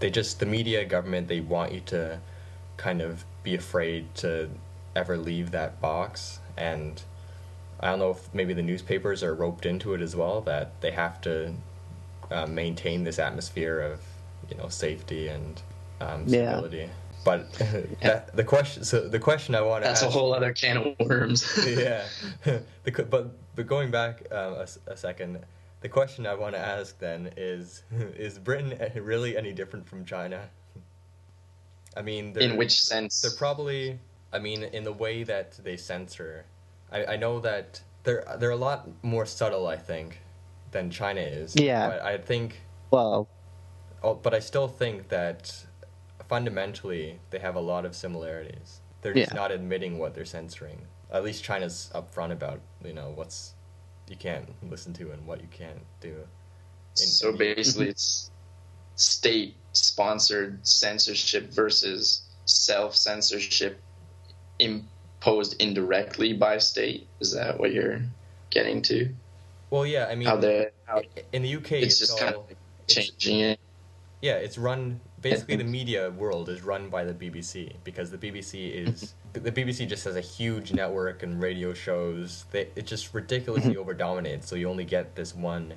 they 0.00 0.10
just 0.10 0.40
the 0.40 0.46
media 0.46 0.84
government 0.84 1.28
they 1.28 1.40
want 1.40 1.72
you 1.72 1.80
to 1.86 2.20
kind 2.76 3.00
of 3.00 3.24
be 3.42 3.54
afraid 3.54 4.12
to 4.16 4.50
ever 4.96 5.16
leave 5.16 5.52
that 5.52 5.80
box 5.80 6.40
and 6.56 7.02
i 7.82 7.90
don't 7.90 7.98
know 7.98 8.10
if 8.10 8.32
maybe 8.34 8.54
the 8.54 8.62
newspapers 8.62 9.22
are 9.22 9.34
roped 9.34 9.66
into 9.66 9.94
it 9.94 10.00
as 10.00 10.14
well 10.16 10.40
that 10.40 10.80
they 10.80 10.90
have 10.90 11.20
to 11.20 11.52
uh, 12.30 12.46
maintain 12.46 13.04
this 13.04 13.18
atmosphere 13.18 13.80
of 13.80 14.00
you 14.50 14.56
know 14.56 14.68
safety 14.68 15.28
and 15.28 15.60
um, 16.00 16.24
Yeah. 16.26 16.50
stability 16.52 16.88
but 17.24 17.52
that, 18.02 18.34
the 18.34 18.42
question 18.44 18.82
so 18.84 19.06
the 19.08 19.18
question 19.18 19.54
i 19.54 19.60
want 19.60 19.84
to 19.84 19.90
ask 19.90 20.00
That's 20.00 20.08
ask 20.08 20.16
a 20.16 20.18
whole 20.18 20.32
other 20.34 20.52
can 20.52 20.76
of 20.78 20.96
worms. 21.08 21.44
yeah. 21.66 22.04
the, 22.84 23.06
but 23.08 23.36
but 23.54 23.66
going 23.66 23.90
back 23.90 24.22
um, 24.32 24.54
a, 24.54 24.62
s- 24.62 24.78
a 24.86 24.96
second, 24.96 25.38
the 25.82 25.88
question 25.88 26.26
I 26.26 26.34
want 26.34 26.54
to 26.54 26.58
ask 26.60 26.98
then 26.98 27.30
is: 27.36 27.82
Is 28.16 28.38
Britain 28.38 28.72
really 29.04 29.36
any 29.36 29.52
different 29.52 29.86
from 29.86 30.04
China? 30.06 30.48
I 31.96 32.02
mean, 32.02 32.34
In 32.38 32.56
which 32.56 32.80
sense? 32.82 33.20
they're 33.20 33.30
probably. 33.36 33.98
I 34.32 34.38
mean, 34.38 34.62
in 34.64 34.84
the 34.84 34.92
way 34.92 35.22
that 35.24 35.52
they 35.62 35.76
censor. 35.76 36.44
I, 36.92 37.14
I 37.14 37.16
know 37.16 37.40
that 37.40 37.82
they're 38.04 38.24
they're 38.38 38.50
a 38.50 38.56
lot 38.56 38.88
more 39.02 39.26
subtle. 39.26 39.66
I 39.66 39.76
think 39.76 40.20
than 40.72 40.90
China 40.90 41.20
is. 41.20 41.54
Yeah. 41.56 41.88
But 41.88 42.02
I 42.02 42.18
think. 42.18 42.60
Well, 42.90 43.28
Oh, 44.04 44.14
but 44.14 44.34
I 44.34 44.40
still 44.40 44.66
think 44.66 45.08
that 45.10 45.64
fundamentally 46.28 47.20
they 47.30 47.38
have 47.38 47.54
a 47.54 47.60
lot 47.60 47.84
of 47.84 47.94
similarities. 47.94 48.80
They're 49.00 49.14
just 49.14 49.30
Yeah. 49.30 49.36
not 49.36 49.52
admitting 49.52 49.98
what 49.98 50.14
they're 50.14 50.24
censoring. 50.24 50.86
At 51.12 51.22
least 51.22 51.44
China's 51.44 51.90
upfront 51.94 52.32
about 52.32 52.60
you 52.84 52.92
know 52.92 53.12
what's 53.14 53.54
you 54.08 54.16
can't 54.16 54.48
listen 54.68 54.92
to 54.94 55.12
and 55.12 55.24
what 55.26 55.40
you 55.40 55.48
can't 55.50 55.84
do. 56.00 56.26
In- 57.00 57.06
so 57.06 57.28
in- 57.30 57.36
basically, 57.36 57.84
mm-hmm. 57.84 57.90
it's 57.90 58.30
state 58.96 59.56
sponsored 59.72 60.66
censorship 60.66 61.50
versus 61.52 62.22
self 62.44 62.96
censorship 62.96 63.80
imposed 65.22 65.60
indirectly 65.60 66.32
by 66.32 66.58
state. 66.58 67.06
Is 67.20 67.32
that 67.32 67.58
what 67.58 67.72
you're 67.72 68.00
getting 68.50 68.82
to? 68.82 69.08
well, 69.70 69.86
yeah, 69.86 70.06
I 70.10 70.14
mean, 70.16 70.28
How 70.28 70.36
the 70.36 70.70
how 70.84 71.00
in 71.32 71.42
the 71.42 71.56
UK, 71.56 71.72
it's 71.72 71.86
it's, 71.86 71.98
just 72.00 72.12
all, 72.12 72.18
kind 72.18 72.34
of 72.34 72.44
changing 72.86 73.40
it. 73.40 73.60
yeah, 74.20 74.34
it's 74.34 74.58
run 74.58 75.00
basically 75.22 75.56
the 75.56 75.64
media 75.78 76.10
world 76.10 76.48
is 76.48 76.62
run 76.62 76.90
by 76.90 77.04
the 77.04 77.14
BBC 77.14 77.72
because 77.84 78.10
the 78.10 78.18
BBC 78.18 78.70
is 78.86 79.14
the 79.32 79.52
BBC 79.52 79.88
just 79.88 80.04
has 80.04 80.16
a 80.16 80.20
huge 80.20 80.72
network 80.72 81.22
and 81.22 81.40
radio 81.40 81.72
shows. 81.72 82.44
They, 82.50 82.68
it 82.76 82.86
just 82.86 83.14
ridiculously 83.14 83.76
over 83.78 83.94
dominates. 83.94 84.48
So 84.48 84.56
you 84.56 84.68
only 84.68 84.84
get 84.84 85.14
this 85.14 85.34
one, 85.34 85.74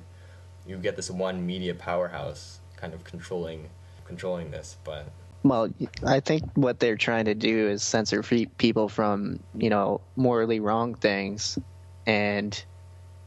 you 0.66 0.76
get 0.76 0.96
this 0.96 1.10
one 1.10 1.46
media 1.46 1.74
powerhouse 1.74 2.58
kind 2.76 2.92
of 2.92 3.04
controlling 3.04 3.70
controlling 4.04 4.50
this. 4.50 4.76
But 4.84 5.10
Well, 5.48 5.68
I 6.04 6.18
think 6.20 6.42
what 6.54 6.80
they're 6.80 6.96
trying 6.96 7.26
to 7.26 7.34
do 7.34 7.68
is 7.68 7.84
censor 7.84 8.22
people 8.58 8.88
from, 8.88 9.38
you 9.56 9.70
know, 9.70 10.00
morally 10.16 10.58
wrong 10.58 10.94
things 10.94 11.56
and 12.04 12.64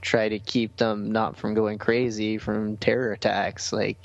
try 0.01 0.27
to 0.27 0.37
keep 0.39 0.75
them 0.75 1.13
not 1.13 1.37
from 1.37 1.53
going 1.53 1.77
crazy 1.77 2.37
from 2.37 2.75
terror 2.75 3.13
attacks. 3.13 3.71
Like, 3.71 3.97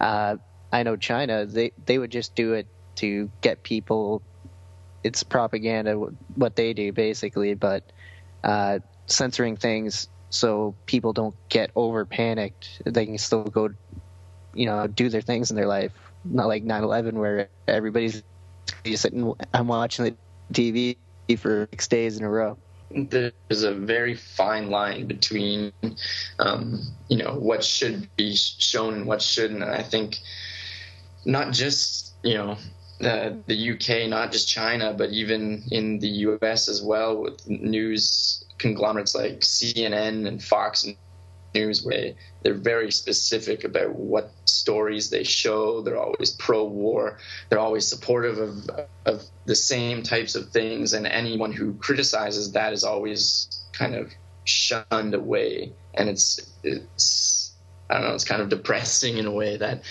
uh, 0.00 0.36
I 0.72 0.84
know 0.84 0.96
China, 0.96 1.44
they, 1.44 1.72
they 1.84 1.98
would 1.98 2.10
just 2.10 2.34
do 2.34 2.54
it 2.54 2.66
to 2.96 3.30
get 3.42 3.62
people. 3.62 4.22
It's 5.02 5.22
propaganda, 5.22 5.94
what 6.36 6.56
they 6.56 6.72
do 6.72 6.92
basically, 6.92 7.52
but 7.52 7.82
uh, 8.42 8.78
censoring 9.06 9.56
things 9.58 10.08
so 10.30 10.74
people 10.86 11.12
don't 11.12 11.34
get 11.50 11.72
over 11.76 12.06
panicked. 12.06 12.80
They 12.86 13.04
can 13.04 13.18
still 13.18 13.44
go, 13.44 13.68
you 14.54 14.64
know, 14.64 14.86
do 14.86 15.10
their 15.10 15.20
things 15.20 15.50
in 15.50 15.56
their 15.56 15.66
life. 15.68 15.92
Not 16.24 16.48
like 16.48 16.64
9/11 16.64 17.14
where 17.14 17.48
everybody's 17.68 18.22
just 18.84 19.02
sitting. 19.02 19.34
I'm 19.52 19.68
watching 19.68 20.04
the 20.04 20.16
TV 20.52 20.96
for 21.38 21.68
six 21.70 21.88
days 21.88 22.18
in 22.18 22.24
a 22.24 22.30
row. 22.30 22.56
There's 22.90 23.62
a 23.64 23.74
very 23.74 24.14
fine 24.14 24.70
line 24.70 25.06
between, 25.06 25.72
um, 26.38 26.80
you 27.08 27.16
know, 27.16 27.34
what 27.34 27.64
should 27.64 28.08
be 28.16 28.36
shown 28.36 28.94
and 28.94 29.06
what 29.06 29.20
shouldn't. 29.20 29.62
And 29.62 29.72
I 29.72 29.82
think 29.82 30.20
not 31.24 31.52
just 31.52 32.14
you 32.22 32.34
know 32.34 32.56
the 33.00 33.38
the 33.46 33.70
UK, 33.72 34.08
not 34.08 34.32
just 34.32 34.48
China, 34.48 34.94
but 34.96 35.10
even 35.10 35.64
in 35.70 35.98
the 35.98 36.08
US 36.08 36.68
as 36.68 36.82
well, 36.82 37.16
with 37.22 37.46
news 37.48 38.44
conglomerates 38.58 39.14
like 39.14 39.40
CNN 39.40 40.26
and 40.26 40.42
Fox 40.42 40.86
News, 41.54 41.84
where 41.84 42.14
they're 42.42 42.54
very 42.54 42.90
specific 42.90 43.64
about 43.64 43.94
what 43.94 44.32
stories 44.44 45.10
they 45.10 45.22
show. 45.22 45.82
They're 45.82 46.00
always 46.00 46.32
pro-war. 46.32 47.18
They're 47.48 47.58
always 47.58 47.86
supportive 47.86 48.38
of 48.38 48.70
of 49.06 49.22
the 49.46 49.54
same 49.54 50.02
types 50.02 50.34
of 50.34 50.50
things, 50.50 50.92
and 50.92 51.06
anyone 51.06 51.52
who 51.52 51.74
criticizes 51.74 52.52
that 52.52 52.72
is 52.72 52.84
always 52.84 53.48
kind 53.72 53.94
of 53.94 54.12
shunned 54.44 55.14
away. 55.14 55.72
And 55.94 56.08
it's 56.08 56.40
it's 56.62 57.52
I 57.88 57.94
don't 57.94 58.08
know. 58.08 58.14
It's 58.14 58.24
kind 58.24 58.42
of 58.42 58.48
depressing 58.48 59.18
in 59.18 59.26
a 59.26 59.32
way 59.32 59.56
that 59.56 59.82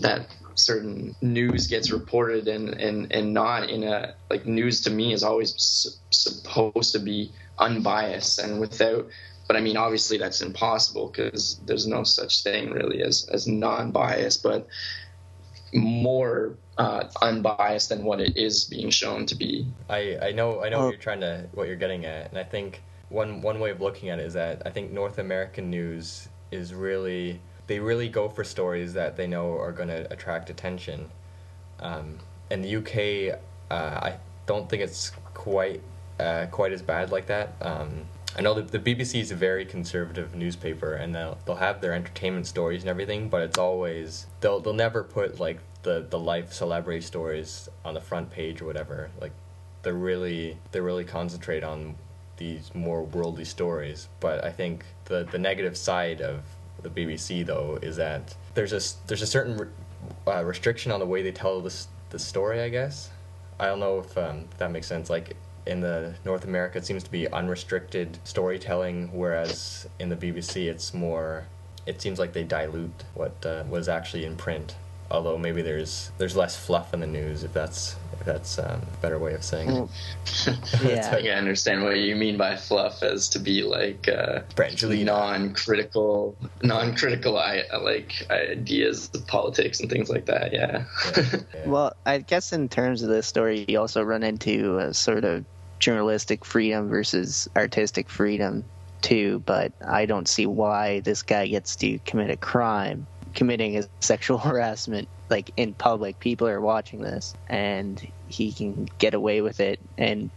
that 0.00 0.28
certain 0.54 1.14
news 1.20 1.66
gets 1.66 1.90
reported 1.90 2.48
and, 2.48 2.70
and, 2.70 3.12
and 3.12 3.34
not 3.34 3.68
in 3.68 3.84
a 3.84 4.14
like 4.30 4.46
news 4.46 4.80
to 4.82 4.90
me 4.90 5.12
is 5.12 5.22
always 5.22 5.54
su- 5.56 5.90
supposed 6.10 6.92
to 6.92 6.98
be 6.98 7.30
unbiased 7.58 8.38
and 8.38 8.58
without 8.60 9.06
but 9.46 9.56
I 9.56 9.60
mean 9.60 9.76
obviously 9.76 10.18
that's 10.18 10.40
impossible 10.42 11.08
because 11.08 11.60
there's 11.66 11.86
no 11.86 12.04
such 12.04 12.42
thing 12.42 12.70
really 12.70 13.02
as 13.02 13.28
as 13.32 13.46
non-biased 13.46 14.42
but 14.42 14.66
more 15.72 16.56
uh, 16.78 17.04
unbiased 17.22 17.88
than 17.88 18.04
what 18.04 18.20
it 18.20 18.36
is 18.36 18.64
being 18.64 18.90
shown 18.90 19.26
to 19.26 19.34
be 19.34 19.66
I, 19.88 20.18
I 20.22 20.32
know 20.32 20.62
I 20.62 20.68
know 20.68 20.78
Oh. 20.78 20.84
what 20.84 20.90
you're 20.92 21.00
trying 21.00 21.20
to 21.20 21.48
what 21.52 21.66
you're 21.68 21.76
getting 21.76 22.04
at, 22.04 22.30
and 22.30 22.38
I 22.38 22.44
think 22.44 22.82
one 23.08 23.40
one 23.40 23.60
way 23.60 23.70
of 23.70 23.80
looking 23.80 24.08
at 24.10 24.18
it 24.18 24.26
is 24.26 24.34
that 24.34 24.62
I 24.66 24.70
think 24.70 24.92
North 24.92 25.18
American 25.18 25.70
news 25.70 26.28
is 26.50 26.74
really 26.74 27.40
they 27.66 27.78
really 27.80 28.08
go 28.08 28.28
for 28.28 28.44
stories 28.44 28.92
that 28.94 29.16
they 29.16 29.26
know 29.26 29.52
are 29.58 29.72
going 29.72 29.88
to 29.88 30.10
attract 30.12 30.50
attention. 30.50 31.10
Um, 31.80 32.18
in 32.50 32.62
the 32.62 32.76
UK, 32.76 33.38
uh, 33.70 33.74
I 34.00 34.18
don't 34.46 34.68
think 34.68 34.82
it's 34.82 35.10
quite 35.34 35.82
uh, 36.20 36.46
quite 36.50 36.72
as 36.72 36.82
bad 36.82 37.10
like 37.10 37.26
that. 37.26 37.54
Um, 37.60 38.06
I 38.38 38.42
know 38.42 38.52
that 38.52 38.70
the 38.70 38.78
BBC 38.78 39.20
is 39.20 39.30
a 39.30 39.34
very 39.34 39.64
conservative 39.64 40.34
newspaper, 40.34 40.92
and 40.94 41.14
they'll 41.14 41.38
they'll 41.46 41.56
have 41.56 41.80
their 41.80 41.94
entertainment 41.94 42.46
stories 42.46 42.82
and 42.82 42.90
everything, 42.90 43.30
but 43.30 43.42
it's 43.42 43.56
always 43.56 44.26
they'll 44.40 44.60
they'll 44.60 44.74
never 44.74 45.02
put 45.02 45.40
like 45.40 45.58
the 45.84 46.06
the 46.08 46.18
life 46.18 46.52
celebrity 46.52 47.00
stories 47.00 47.68
on 47.84 47.94
the 47.94 48.00
front 48.00 48.30
page 48.30 48.60
or 48.60 48.66
whatever. 48.66 49.10
Like 49.20 49.32
they're 49.82 49.94
really 49.94 50.58
they 50.72 50.80
really 50.80 51.04
concentrate 51.04 51.64
on 51.64 51.94
these 52.36 52.74
more 52.74 53.02
worldly 53.02 53.46
stories. 53.46 54.08
But 54.20 54.44
I 54.44 54.50
think 54.50 54.84
the 55.06 55.26
the 55.30 55.38
negative 55.38 55.76
side 55.76 56.20
of 56.20 56.42
the 56.82 56.90
BBC 56.90 57.46
though 57.46 57.78
is 57.80 57.96
that 57.96 58.34
there's 58.54 58.74
a 58.74 59.06
there's 59.06 59.22
a 59.22 59.26
certain 59.26 59.56
re- 59.56 59.68
uh, 60.26 60.44
restriction 60.44 60.92
on 60.92 61.00
the 61.00 61.06
way 61.06 61.22
they 61.22 61.32
tell 61.32 61.62
this 61.62 61.88
the 62.10 62.18
story. 62.18 62.60
I 62.60 62.68
guess 62.68 63.08
I 63.58 63.66
don't 63.66 63.80
know 63.80 64.00
if 64.00 64.18
um, 64.18 64.44
that 64.58 64.70
makes 64.70 64.86
sense. 64.86 65.08
Like 65.08 65.36
in 65.66 65.80
the 65.80 66.14
North 66.24 66.44
America, 66.44 66.78
it 66.78 66.86
seems 66.86 67.02
to 67.02 67.10
be 67.10 67.28
unrestricted 67.28 68.18
storytelling, 68.24 69.10
whereas 69.12 69.88
in 69.98 70.08
the 70.08 70.16
BBC, 70.16 70.66
it's 70.66 70.94
more. 70.94 71.44
It 71.86 72.02
seems 72.02 72.18
like 72.18 72.32
they 72.32 72.42
dilute 72.42 73.04
what 73.14 73.44
uh, 73.46 73.64
was 73.68 73.88
actually 73.88 74.24
in 74.24 74.36
print. 74.36 74.74
Although 75.08 75.38
maybe 75.38 75.62
there's 75.62 76.10
there's 76.18 76.34
less 76.34 76.56
fluff 76.56 76.92
in 76.92 76.98
the 76.98 77.06
news, 77.06 77.44
if 77.44 77.52
that's 77.52 77.94
if 78.12 78.26
that's 78.26 78.58
um, 78.58 78.82
a 78.92 78.96
better 79.00 79.20
way 79.20 79.34
of 79.34 79.44
saying 79.44 79.70
it. 79.70 79.88
Yeah. 80.82 81.14
I 81.14 81.28
understand 81.30 81.84
what 81.84 81.98
you 81.98 82.16
mean 82.16 82.36
by 82.36 82.56
fluff 82.56 83.02
as 83.02 83.28
to 83.30 83.38
be 83.38 83.62
like 83.62 84.08
uh, 84.08 84.40
Brangelina. 84.56 85.04
non-critical, 85.04 86.36
non-critical 86.62 87.38
I, 87.38 87.62
like 87.80 88.26
ideas 88.30 89.10
of 89.14 89.26
politics 89.28 89.80
and 89.80 89.88
things 89.88 90.10
like 90.10 90.26
that. 90.26 90.52
Yeah. 90.52 90.84
Yeah, 91.16 91.24
yeah. 91.54 91.66
Well, 91.66 91.96
I 92.04 92.18
guess 92.18 92.52
in 92.52 92.68
terms 92.68 93.02
of 93.02 93.08
the 93.08 93.22
story, 93.22 93.64
you 93.68 93.78
also 93.78 94.02
run 94.02 94.24
into 94.24 94.78
a 94.78 94.92
sort 94.92 95.24
of 95.24 95.44
journalistic 95.78 96.44
freedom 96.44 96.88
versus 96.88 97.48
artistic 97.56 98.08
freedom 98.08 98.64
too. 99.02 99.42
But 99.46 99.72
I 99.86 100.06
don't 100.06 100.28
see 100.28 100.46
why 100.46 101.00
this 101.00 101.22
guy 101.22 101.46
gets 101.46 101.76
to 101.76 101.98
commit 102.00 102.30
a 102.30 102.36
crime, 102.36 103.06
committing 103.34 103.78
a 103.78 103.84
sexual 104.00 104.38
harassment 104.38 105.08
like 105.28 105.50
in 105.56 105.74
public. 105.74 106.20
People 106.20 106.48
are 106.48 106.60
watching 106.60 107.00
this, 107.00 107.34
and 107.48 108.06
he 108.28 108.52
can 108.52 108.88
get 108.98 109.14
away 109.14 109.40
with 109.40 109.60
it, 109.60 109.80
and 109.98 110.30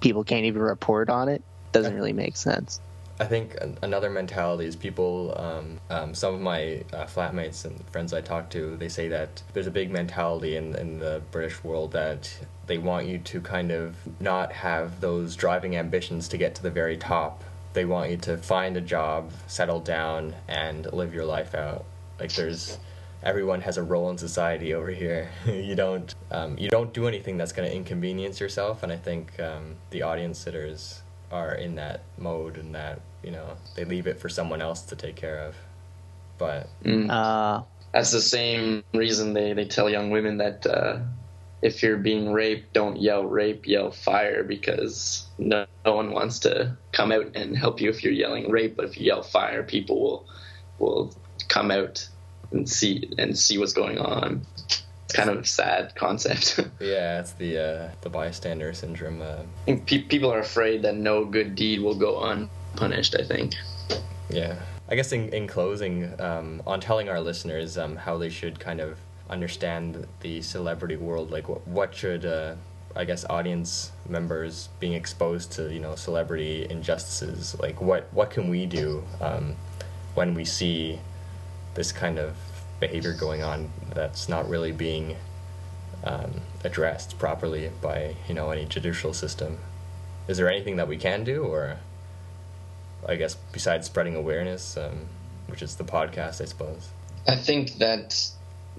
people 0.00 0.24
can't 0.24 0.44
even 0.44 0.62
report 0.62 1.10
on 1.10 1.28
it. 1.28 1.42
Doesn't 1.72 1.94
really 1.94 2.12
make 2.12 2.36
sense. 2.36 2.80
I 3.20 3.24
think 3.24 3.56
another 3.82 4.10
mentality 4.10 4.66
is 4.66 4.76
people. 4.76 5.34
Um, 5.36 5.80
um, 5.90 6.14
some 6.14 6.34
of 6.34 6.40
my 6.40 6.84
uh, 6.92 7.04
flatmates 7.06 7.64
and 7.64 7.84
friends 7.90 8.12
I 8.12 8.20
talk 8.20 8.48
to, 8.50 8.76
they 8.76 8.88
say 8.88 9.08
that 9.08 9.42
there's 9.52 9.66
a 9.66 9.72
big 9.72 9.90
mentality 9.90 10.56
in 10.56 10.76
in 10.76 10.98
the 10.98 11.20
British 11.32 11.62
world 11.64 11.92
that 11.92 12.30
they 12.68 12.78
want 12.78 13.06
you 13.08 13.18
to 13.18 13.40
kind 13.40 13.72
of 13.72 13.96
not 14.20 14.52
have 14.52 15.00
those 15.00 15.36
driving 15.36 15.76
ambitions 15.76 16.28
to 16.28 16.38
get 16.38 16.54
to 16.56 16.62
the 16.62 16.70
very 16.70 16.96
top. 16.96 17.44
They 17.74 17.84
want 17.86 18.10
you 18.10 18.18
to 18.18 18.38
find 18.38 18.76
a 18.76 18.82
job, 18.82 19.32
settle 19.48 19.80
down, 19.80 20.36
and 20.48 20.92
live 20.92 21.14
your 21.14 21.26
life 21.26 21.54
out. 21.54 21.84
Like 22.20 22.34
there's 22.34 22.78
everyone 23.22 23.62
has 23.62 23.78
a 23.78 23.82
role 23.82 24.10
in 24.10 24.18
society 24.18 24.74
over 24.74 24.90
here. 24.90 25.30
you 25.46 25.74
don't 25.76 26.14
um, 26.30 26.58
you 26.58 26.68
don't 26.68 26.92
do 26.94 27.08
anything 27.08 27.38
that's 27.38 27.52
going 27.52 27.68
to 27.68 27.74
inconvenience 27.74 28.40
yourself, 28.40 28.82
and 28.84 28.92
I 28.92 28.96
think 28.96 29.38
um, 29.40 29.76
the 29.90 30.02
audience 30.02 30.38
sitters 30.38 31.02
are 31.32 31.54
in 31.54 31.74
that 31.76 32.02
mode 32.18 32.56
and 32.56 32.74
that 32.74 33.00
you 33.22 33.30
know 33.30 33.56
they 33.76 33.84
leave 33.84 34.06
it 34.06 34.20
for 34.20 34.28
someone 34.28 34.62
else 34.62 34.82
to 34.82 34.96
take 34.96 35.16
care 35.16 35.38
of. 35.40 35.56
But 36.38 36.68
Mm. 36.84 37.10
Uh, 37.10 37.64
That's 37.92 38.12
the 38.12 38.20
same 38.20 38.84
reason 38.94 39.32
they, 39.32 39.52
they 39.54 39.64
tell 39.66 39.90
young 39.90 40.10
women 40.10 40.38
that 40.38 40.66
uh, 40.66 41.00
if 41.62 41.82
you're 41.82 41.96
being 41.96 42.32
raped, 42.32 42.72
don't 42.72 43.00
yell 43.00 43.24
rape, 43.24 43.66
yell 43.66 43.90
fire, 43.90 44.44
because 44.44 45.26
no, 45.38 45.66
no 45.84 45.96
one 45.96 46.12
wants 46.12 46.38
to 46.40 46.76
come 46.92 47.10
out 47.10 47.34
and 47.34 47.56
help 47.56 47.80
you 47.80 47.90
if 47.90 48.04
you're 48.04 48.12
yelling 48.12 48.50
rape. 48.50 48.76
But 48.76 48.86
if 48.86 48.98
you 48.98 49.06
yell 49.06 49.22
fire, 49.22 49.62
people 49.62 50.00
will 50.00 50.26
will 50.78 51.14
come 51.48 51.70
out 51.70 52.08
and 52.52 52.68
see 52.68 53.10
and 53.18 53.36
see 53.36 53.58
what's 53.58 53.72
going 53.72 53.98
on. 53.98 54.46
It's 54.64 55.14
kind 55.14 55.30
of 55.30 55.38
a 55.38 55.44
sad 55.44 55.94
concept. 55.96 56.60
yeah, 56.80 57.20
it's 57.20 57.32
the 57.32 57.58
uh, 57.58 57.90
the 58.02 58.10
bystander 58.10 58.72
syndrome. 58.72 59.20
Uh, 59.20 59.42
I 59.42 59.64
think 59.64 59.86
pe- 59.86 60.02
people 60.02 60.32
are 60.32 60.40
afraid 60.40 60.82
that 60.82 60.94
no 60.94 61.24
good 61.24 61.54
deed 61.54 61.80
will 61.80 61.96
go 61.96 62.22
unpunished. 62.22 63.16
I 63.18 63.24
think. 63.24 63.54
Yeah. 64.30 64.60
I 64.90 64.94
guess 64.94 65.12
in, 65.12 65.28
in 65.34 65.46
closing, 65.46 66.18
um, 66.18 66.62
on 66.66 66.80
telling 66.80 67.10
our 67.10 67.20
listeners 67.20 67.76
um, 67.76 67.96
how 67.96 68.16
they 68.16 68.30
should 68.30 68.58
kind 68.58 68.80
of 68.80 68.98
understand 69.30 70.06
the 70.20 70.42
celebrity 70.42 70.96
world, 70.96 71.30
like 71.30 71.48
what, 71.48 71.66
what 71.66 71.94
should, 71.94 72.24
uh, 72.24 72.54
I 72.96 73.04
guess, 73.04 73.24
audience 73.28 73.92
members 74.08 74.68
being 74.80 74.94
exposed 74.94 75.52
to, 75.52 75.72
you 75.72 75.80
know, 75.80 75.94
celebrity 75.94 76.66
injustices, 76.68 77.58
like 77.60 77.80
what, 77.80 78.08
what 78.12 78.30
can 78.30 78.48
we 78.48 78.66
do 78.66 79.04
um, 79.20 79.56
when 80.14 80.34
we 80.34 80.44
see 80.44 81.00
this 81.74 81.92
kind 81.92 82.18
of 82.18 82.36
behavior 82.80 83.12
going 83.12 83.42
on 83.42 83.70
that's 83.94 84.28
not 84.28 84.48
really 84.48 84.72
being 84.72 85.16
um, 86.04 86.40
addressed 86.64 87.18
properly 87.18 87.70
by, 87.80 88.16
you 88.28 88.34
know, 88.34 88.50
any 88.50 88.64
judicial 88.64 89.12
system? 89.12 89.58
Is 90.26 90.36
there 90.36 90.50
anything 90.50 90.76
that 90.76 90.88
we 90.88 90.96
can 90.96 91.24
do, 91.24 91.44
or 91.44 91.78
I 93.06 93.16
guess 93.16 93.36
besides 93.52 93.86
spreading 93.86 94.14
awareness, 94.14 94.76
um, 94.76 95.06
which 95.46 95.62
is 95.62 95.76
the 95.76 95.84
podcast, 95.84 96.40
I 96.40 96.44
suppose. 96.44 96.90
I 97.26 97.36
think 97.36 97.78
that 97.78 98.30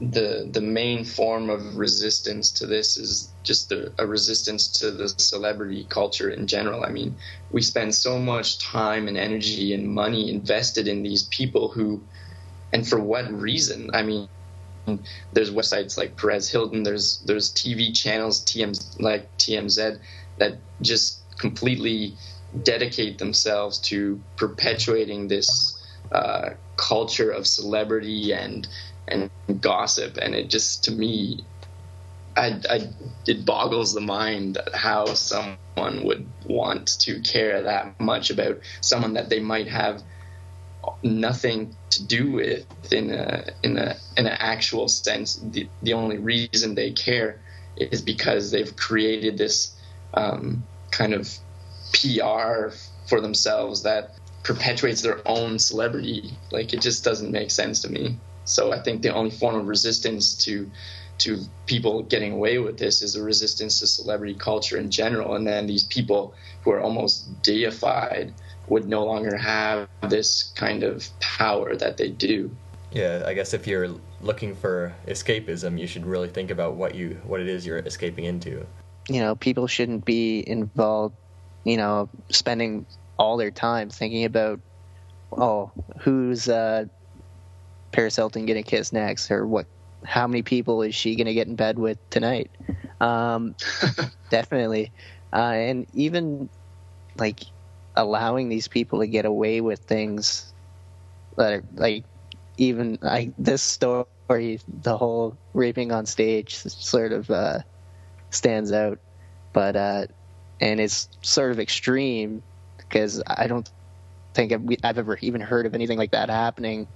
the 0.01 0.47
the 0.51 0.61
main 0.61 1.03
form 1.03 1.49
of 1.49 1.75
resistance 1.77 2.51
to 2.51 2.65
this 2.65 2.97
is 2.97 3.31
just 3.43 3.71
a, 3.71 3.91
a, 3.97 4.07
resistance 4.07 4.67
to 4.79 4.91
the 4.91 5.09
celebrity 5.09 5.85
culture 5.89 6.29
in 6.29 6.47
general. 6.47 6.85
I 6.85 6.89
mean, 6.89 7.15
we 7.51 7.61
spend 7.61 7.93
so 7.93 8.17
much 8.17 8.59
time 8.59 9.07
and 9.09 9.17
energy 9.17 9.73
and 9.73 9.87
money 9.87 10.29
invested 10.29 10.87
in 10.87 11.03
these 11.03 11.23
people 11.23 11.67
who, 11.67 12.01
and 12.71 12.87
for 12.87 12.99
what 12.99 13.29
reason? 13.31 13.89
I 13.93 14.03
mean, 14.03 14.29
there's 15.33 15.51
websites 15.51 15.97
like 15.97 16.15
Perez 16.15 16.49
Hilton. 16.49 16.83
There's 16.83 17.19
there's 17.25 17.53
TV 17.53 17.93
channels 17.93 18.43
TM 18.45 19.01
like 19.01 19.37
TMZ 19.37 19.99
that 20.37 20.59
just 20.81 21.19
completely 21.37 22.15
dedicate 22.63 23.17
themselves 23.17 23.79
to 23.79 24.19
perpetuating 24.37 25.27
this 25.27 25.75
uh, 26.11 26.51
culture 26.77 27.31
of 27.31 27.45
celebrity 27.45 28.33
and 28.33 28.67
and 29.11 29.61
gossip, 29.61 30.17
and 30.17 30.35
it 30.35 30.49
just 30.49 30.83
to 30.85 30.91
me, 30.91 31.43
I, 32.35 32.59
I 32.69 32.89
it 33.27 33.45
boggles 33.45 33.93
the 33.93 34.01
mind 34.01 34.57
how 34.73 35.05
someone 35.05 36.03
would 36.03 36.27
want 36.45 36.99
to 37.01 37.19
care 37.21 37.63
that 37.63 37.99
much 37.99 38.29
about 38.29 38.59
someone 38.81 39.13
that 39.13 39.29
they 39.29 39.39
might 39.39 39.67
have 39.67 40.03
nothing 41.03 41.75
to 41.91 42.03
do 42.05 42.31
with 42.31 42.65
in 42.91 43.11
a 43.11 43.45
in 43.63 43.77
a 43.77 43.95
in 44.17 44.25
an 44.25 44.37
actual 44.39 44.87
sense. 44.87 45.35
The 45.35 45.69
the 45.81 45.93
only 45.93 46.17
reason 46.17 46.75
they 46.75 46.91
care 46.91 47.41
is 47.77 48.01
because 48.01 48.51
they've 48.51 48.75
created 48.75 49.37
this 49.37 49.75
um, 50.13 50.63
kind 50.91 51.13
of 51.13 51.29
PR 51.93 52.75
for 53.07 53.21
themselves 53.21 53.83
that 53.83 54.15
perpetuates 54.43 55.01
their 55.01 55.25
own 55.27 55.59
celebrity. 55.59 56.31
Like 56.51 56.73
it 56.73 56.81
just 56.81 57.03
doesn't 57.03 57.31
make 57.31 57.51
sense 57.51 57.81
to 57.81 57.91
me. 57.91 58.17
So 58.49 58.73
I 58.73 58.79
think 58.79 59.01
the 59.01 59.13
only 59.13 59.31
form 59.31 59.55
of 59.55 59.67
resistance 59.67 60.33
to 60.45 60.69
to 61.19 61.37
people 61.65 62.03
getting 62.03 62.31
away 62.31 62.57
with 62.59 62.77
this 62.77 63.01
is 63.01 63.15
a 63.15 63.21
resistance 63.21 63.79
to 63.79 63.87
celebrity 63.87 64.33
culture 64.33 64.77
in 64.77 64.89
general. 64.89 65.35
And 65.35 65.45
then 65.45 65.67
these 65.67 65.83
people 65.83 66.33
who 66.63 66.71
are 66.71 66.79
almost 66.79 67.41
deified 67.43 68.33
would 68.69 68.87
no 68.87 69.03
longer 69.05 69.35
have 69.35 69.87
this 70.07 70.51
kind 70.55 70.83
of 70.83 71.07
power 71.19 71.75
that 71.75 71.97
they 71.97 72.09
do. 72.09 72.49
Yeah, 72.91 73.23
I 73.25 73.33
guess 73.33 73.53
if 73.53 73.67
you're 73.67 73.89
looking 74.21 74.55
for 74.55 74.93
escapism, 75.07 75.79
you 75.79 75.87
should 75.87 76.05
really 76.05 76.29
think 76.29 76.51
about 76.51 76.75
what 76.75 76.95
you 76.95 77.19
what 77.25 77.39
it 77.41 77.47
is 77.47 77.65
you're 77.65 77.79
escaping 77.79 78.25
into. 78.25 78.65
You 79.09 79.19
know, 79.19 79.35
people 79.35 79.67
shouldn't 79.67 80.05
be 80.05 80.43
involved, 80.47 81.15
you 81.65 81.77
know, 81.77 82.09
spending 82.29 82.85
all 83.17 83.37
their 83.37 83.51
time 83.51 83.89
thinking 83.89 84.23
about 84.23 84.59
oh, 85.31 85.71
who's 85.99 86.47
uh 86.47 86.85
Paris 87.91 88.15
Hilton 88.15 88.45
gonna 88.45 88.63
kiss 88.63 88.93
next, 88.93 89.31
or 89.31 89.45
what? 89.45 89.65
How 90.05 90.27
many 90.27 90.41
people 90.41 90.81
is 90.81 90.95
she 90.95 91.15
gonna 91.15 91.33
get 91.33 91.47
in 91.47 91.55
bed 91.55 91.77
with 91.77 91.97
tonight? 92.09 92.51
Um, 93.01 93.55
definitely, 94.29 94.91
uh, 95.33 95.53
and 95.53 95.87
even 95.93 96.49
like 97.17 97.41
allowing 97.95 98.49
these 98.49 98.67
people 98.67 98.99
to 98.99 99.07
get 99.07 99.25
away 99.25 99.61
with 99.61 99.79
things 99.79 100.53
that 101.37 101.53
are 101.53 101.63
like 101.75 102.05
even 102.57 102.97
like 103.01 103.31
this 103.37 103.61
story, 103.61 104.05
the 104.27 104.97
whole 104.97 105.37
raping 105.53 105.91
on 105.91 106.05
stage 106.05 106.55
sort 106.55 107.11
of 107.11 107.29
uh, 107.29 107.59
stands 108.29 108.71
out, 108.71 108.99
but 109.53 109.75
uh, 109.75 110.05
and 110.61 110.79
it's 110.79 111.09
sort 111.21 111.51
of 111.51 111.59
extreme 111.59 112.43
because 112.77 113.21
I 113.27 113.47
don't 113.47 113.69
think 114.33 114.51
I've, 114.51 114.65
I've 114.83 114.97
ever 114.97 115.17
even 115.21 115.41
heard 115.41 115.65
of 115.65 115.73
anything 115.73 115.97
like 115.97 116.11
that 116.11 116.29
happening 116.29 116.87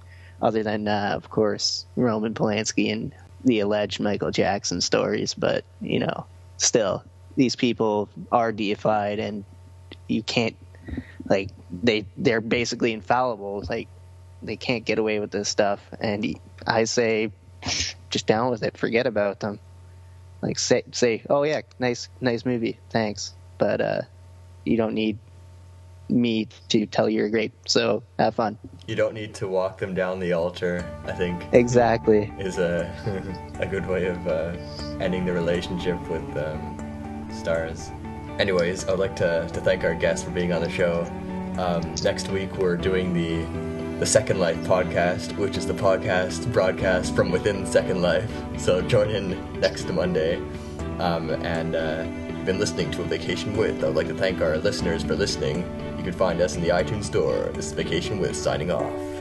other 0.44 0.62
than, 0.62 0.86
uh, 0.86 1.12
of 1.16 1.30
course, 1.30 1.86
Roman 1.96 2.34
Polanski 2.34 2.92
and 2.92 3.14
the 3.44 3.60
alleged 3.60 3.98
Michael 3.98 4.30
Jackson 4.30 4.82
stories. 4.82 5.32
But, 5.32 5.64
you 5.80 6.00
know, 6.00 6.26
still, 6.58 7.02
these 7.34 7.56
people 7.56 8.10
are 8.30 8.52
deified 8.52 9.18
and 9.18 9.44
you 10.06 10.22
can't, 10.22 10.54
like, 11.26 11.48
they, 11.72 12.04
they're 12.18 12.42
basically 12.42 12.92
infallible. 12.92 13.64
Like, 13.66 13.88
they 14.42 14.56
can't 14.56 14.84
get 14.84 14.98
away 14.98 15.18
with 15.18 15.30
this 15.30 15.48
stuff. 15.48 15.80
And 15.98 16.38
I 16.66 16.84
say, 16.84 17.32
just 18.10 18.26
down 18.26 18.50
with 18.50 18.62
it. 18.62 18.76
Forget 18.76 19.06
about 19.06 19.40
them. 19.40 19.58
Like, 20.42 20.58
say, 20.58 20.82
say, 20.92 21.22
oh, 21.30 21.44
yeah, 21.44 21.62
nice, 21.78 22.10
nice 22.20 22.44
movie. 22.44 22.78
Thanks. 22.90 23.32
But, 23.56 23.80
uh, 23.80 24.02
you 24.62 24.76
don't 24.76 24.92
need 24.92 25.16
me 26.08 26.48
to 26.68 26.86
tell 26.86 27.08
you're 27.08 27.28
great. 27.28 27.52
So 27.66 28.02
have 28.18 28.34
fun. 28.34 28.58
You 28.86 28.94
don't 28.94 29.14
need 29.14 29.34
to 29.34 29.48
walk 29.48 29.78
them 29.78 29.94
down 29.94 30.20
the 30.20 30.32
altar. 30.32 30.84
I 31.06 31.12
think 31.12 31.42
exactly 31.52 32.32
is 32.38 32.58
a 32.58 32.90
a 33.60 33.66
good 33.66 33.86
way 33.86 34.06
of 34.06 34.26
uh, 34.26 34.56
ending 35.00 35.24
the 35.24 35.32
relationship 35.32 36.00
with 36.08 36.36
um, 36.36 37.28
stars. 37.32 37.90
Anyways, 38.38 38.86
I 38.86 38.90
would 38.90 39.00
like 39.00 39.16
to, 39.16 39.48
to 39.52 39.60
thank 39.60 39.84
our 39.84 39.94
guests 39.94 40.24
for 40.24 40.30
being 40.30 40.52
on 40.52 40.60
the 40.60 40.70
show. 40.70 41.06
Um, 41.58 41.94
next 42.02 42.28
week 42.28 42.56
we're 42.58 42.76
doing 42.76 43.12
the 43.12 43.44
the 43.98 44.06
Second 44.06 44.40
Life 44.40 44.56
podcast, 44.64 45.36
which 45.38 45.56
is 45.56 45.66
the 45.66 45.72
podcast 45.72 46.52
broadcast 46.52 47.14
from 47.14 47.30
within 47.30 47.64
Second 47.64 48.02
Life. 48.02 48.30
So 48.58 48.82
join 48.82 49.08
in 49.08 49.60
next 49.60 49.88
Monday. 49.88 50.36
Um, 50.98 51.30
and 51.30 51.76
uh, 51.76 52.04
you've 52.28 52.44
been 52.44 52.58
listening 52.58 52.90
to 52.92 53.02
a 53.02 53.04
vacation 53.04 53.56
with. 53.56 53.82
I 53.82 53.86
would 53.86 53.96
like 53.96 54.08
to 54.08 54.14
thank 54.14 54.40
our 54.40 54.58
listeners 54.58 55.04
for 55.04 55.14
listening. 55.14 55.62
You 56.04 56.10
can 56.10 56.18
find 56.18 56.42
us 56.42 56.54
in 56.54 56.60
the 56.60 56.68
iTunes 56.68 57.04
Store. 57.04 57.50
This 57.54 57.68
is 57.68 57.72
Vacation 57.72 58.18
with 58.18 58.36
signing 58.36 58.70
off. 58.70 59.13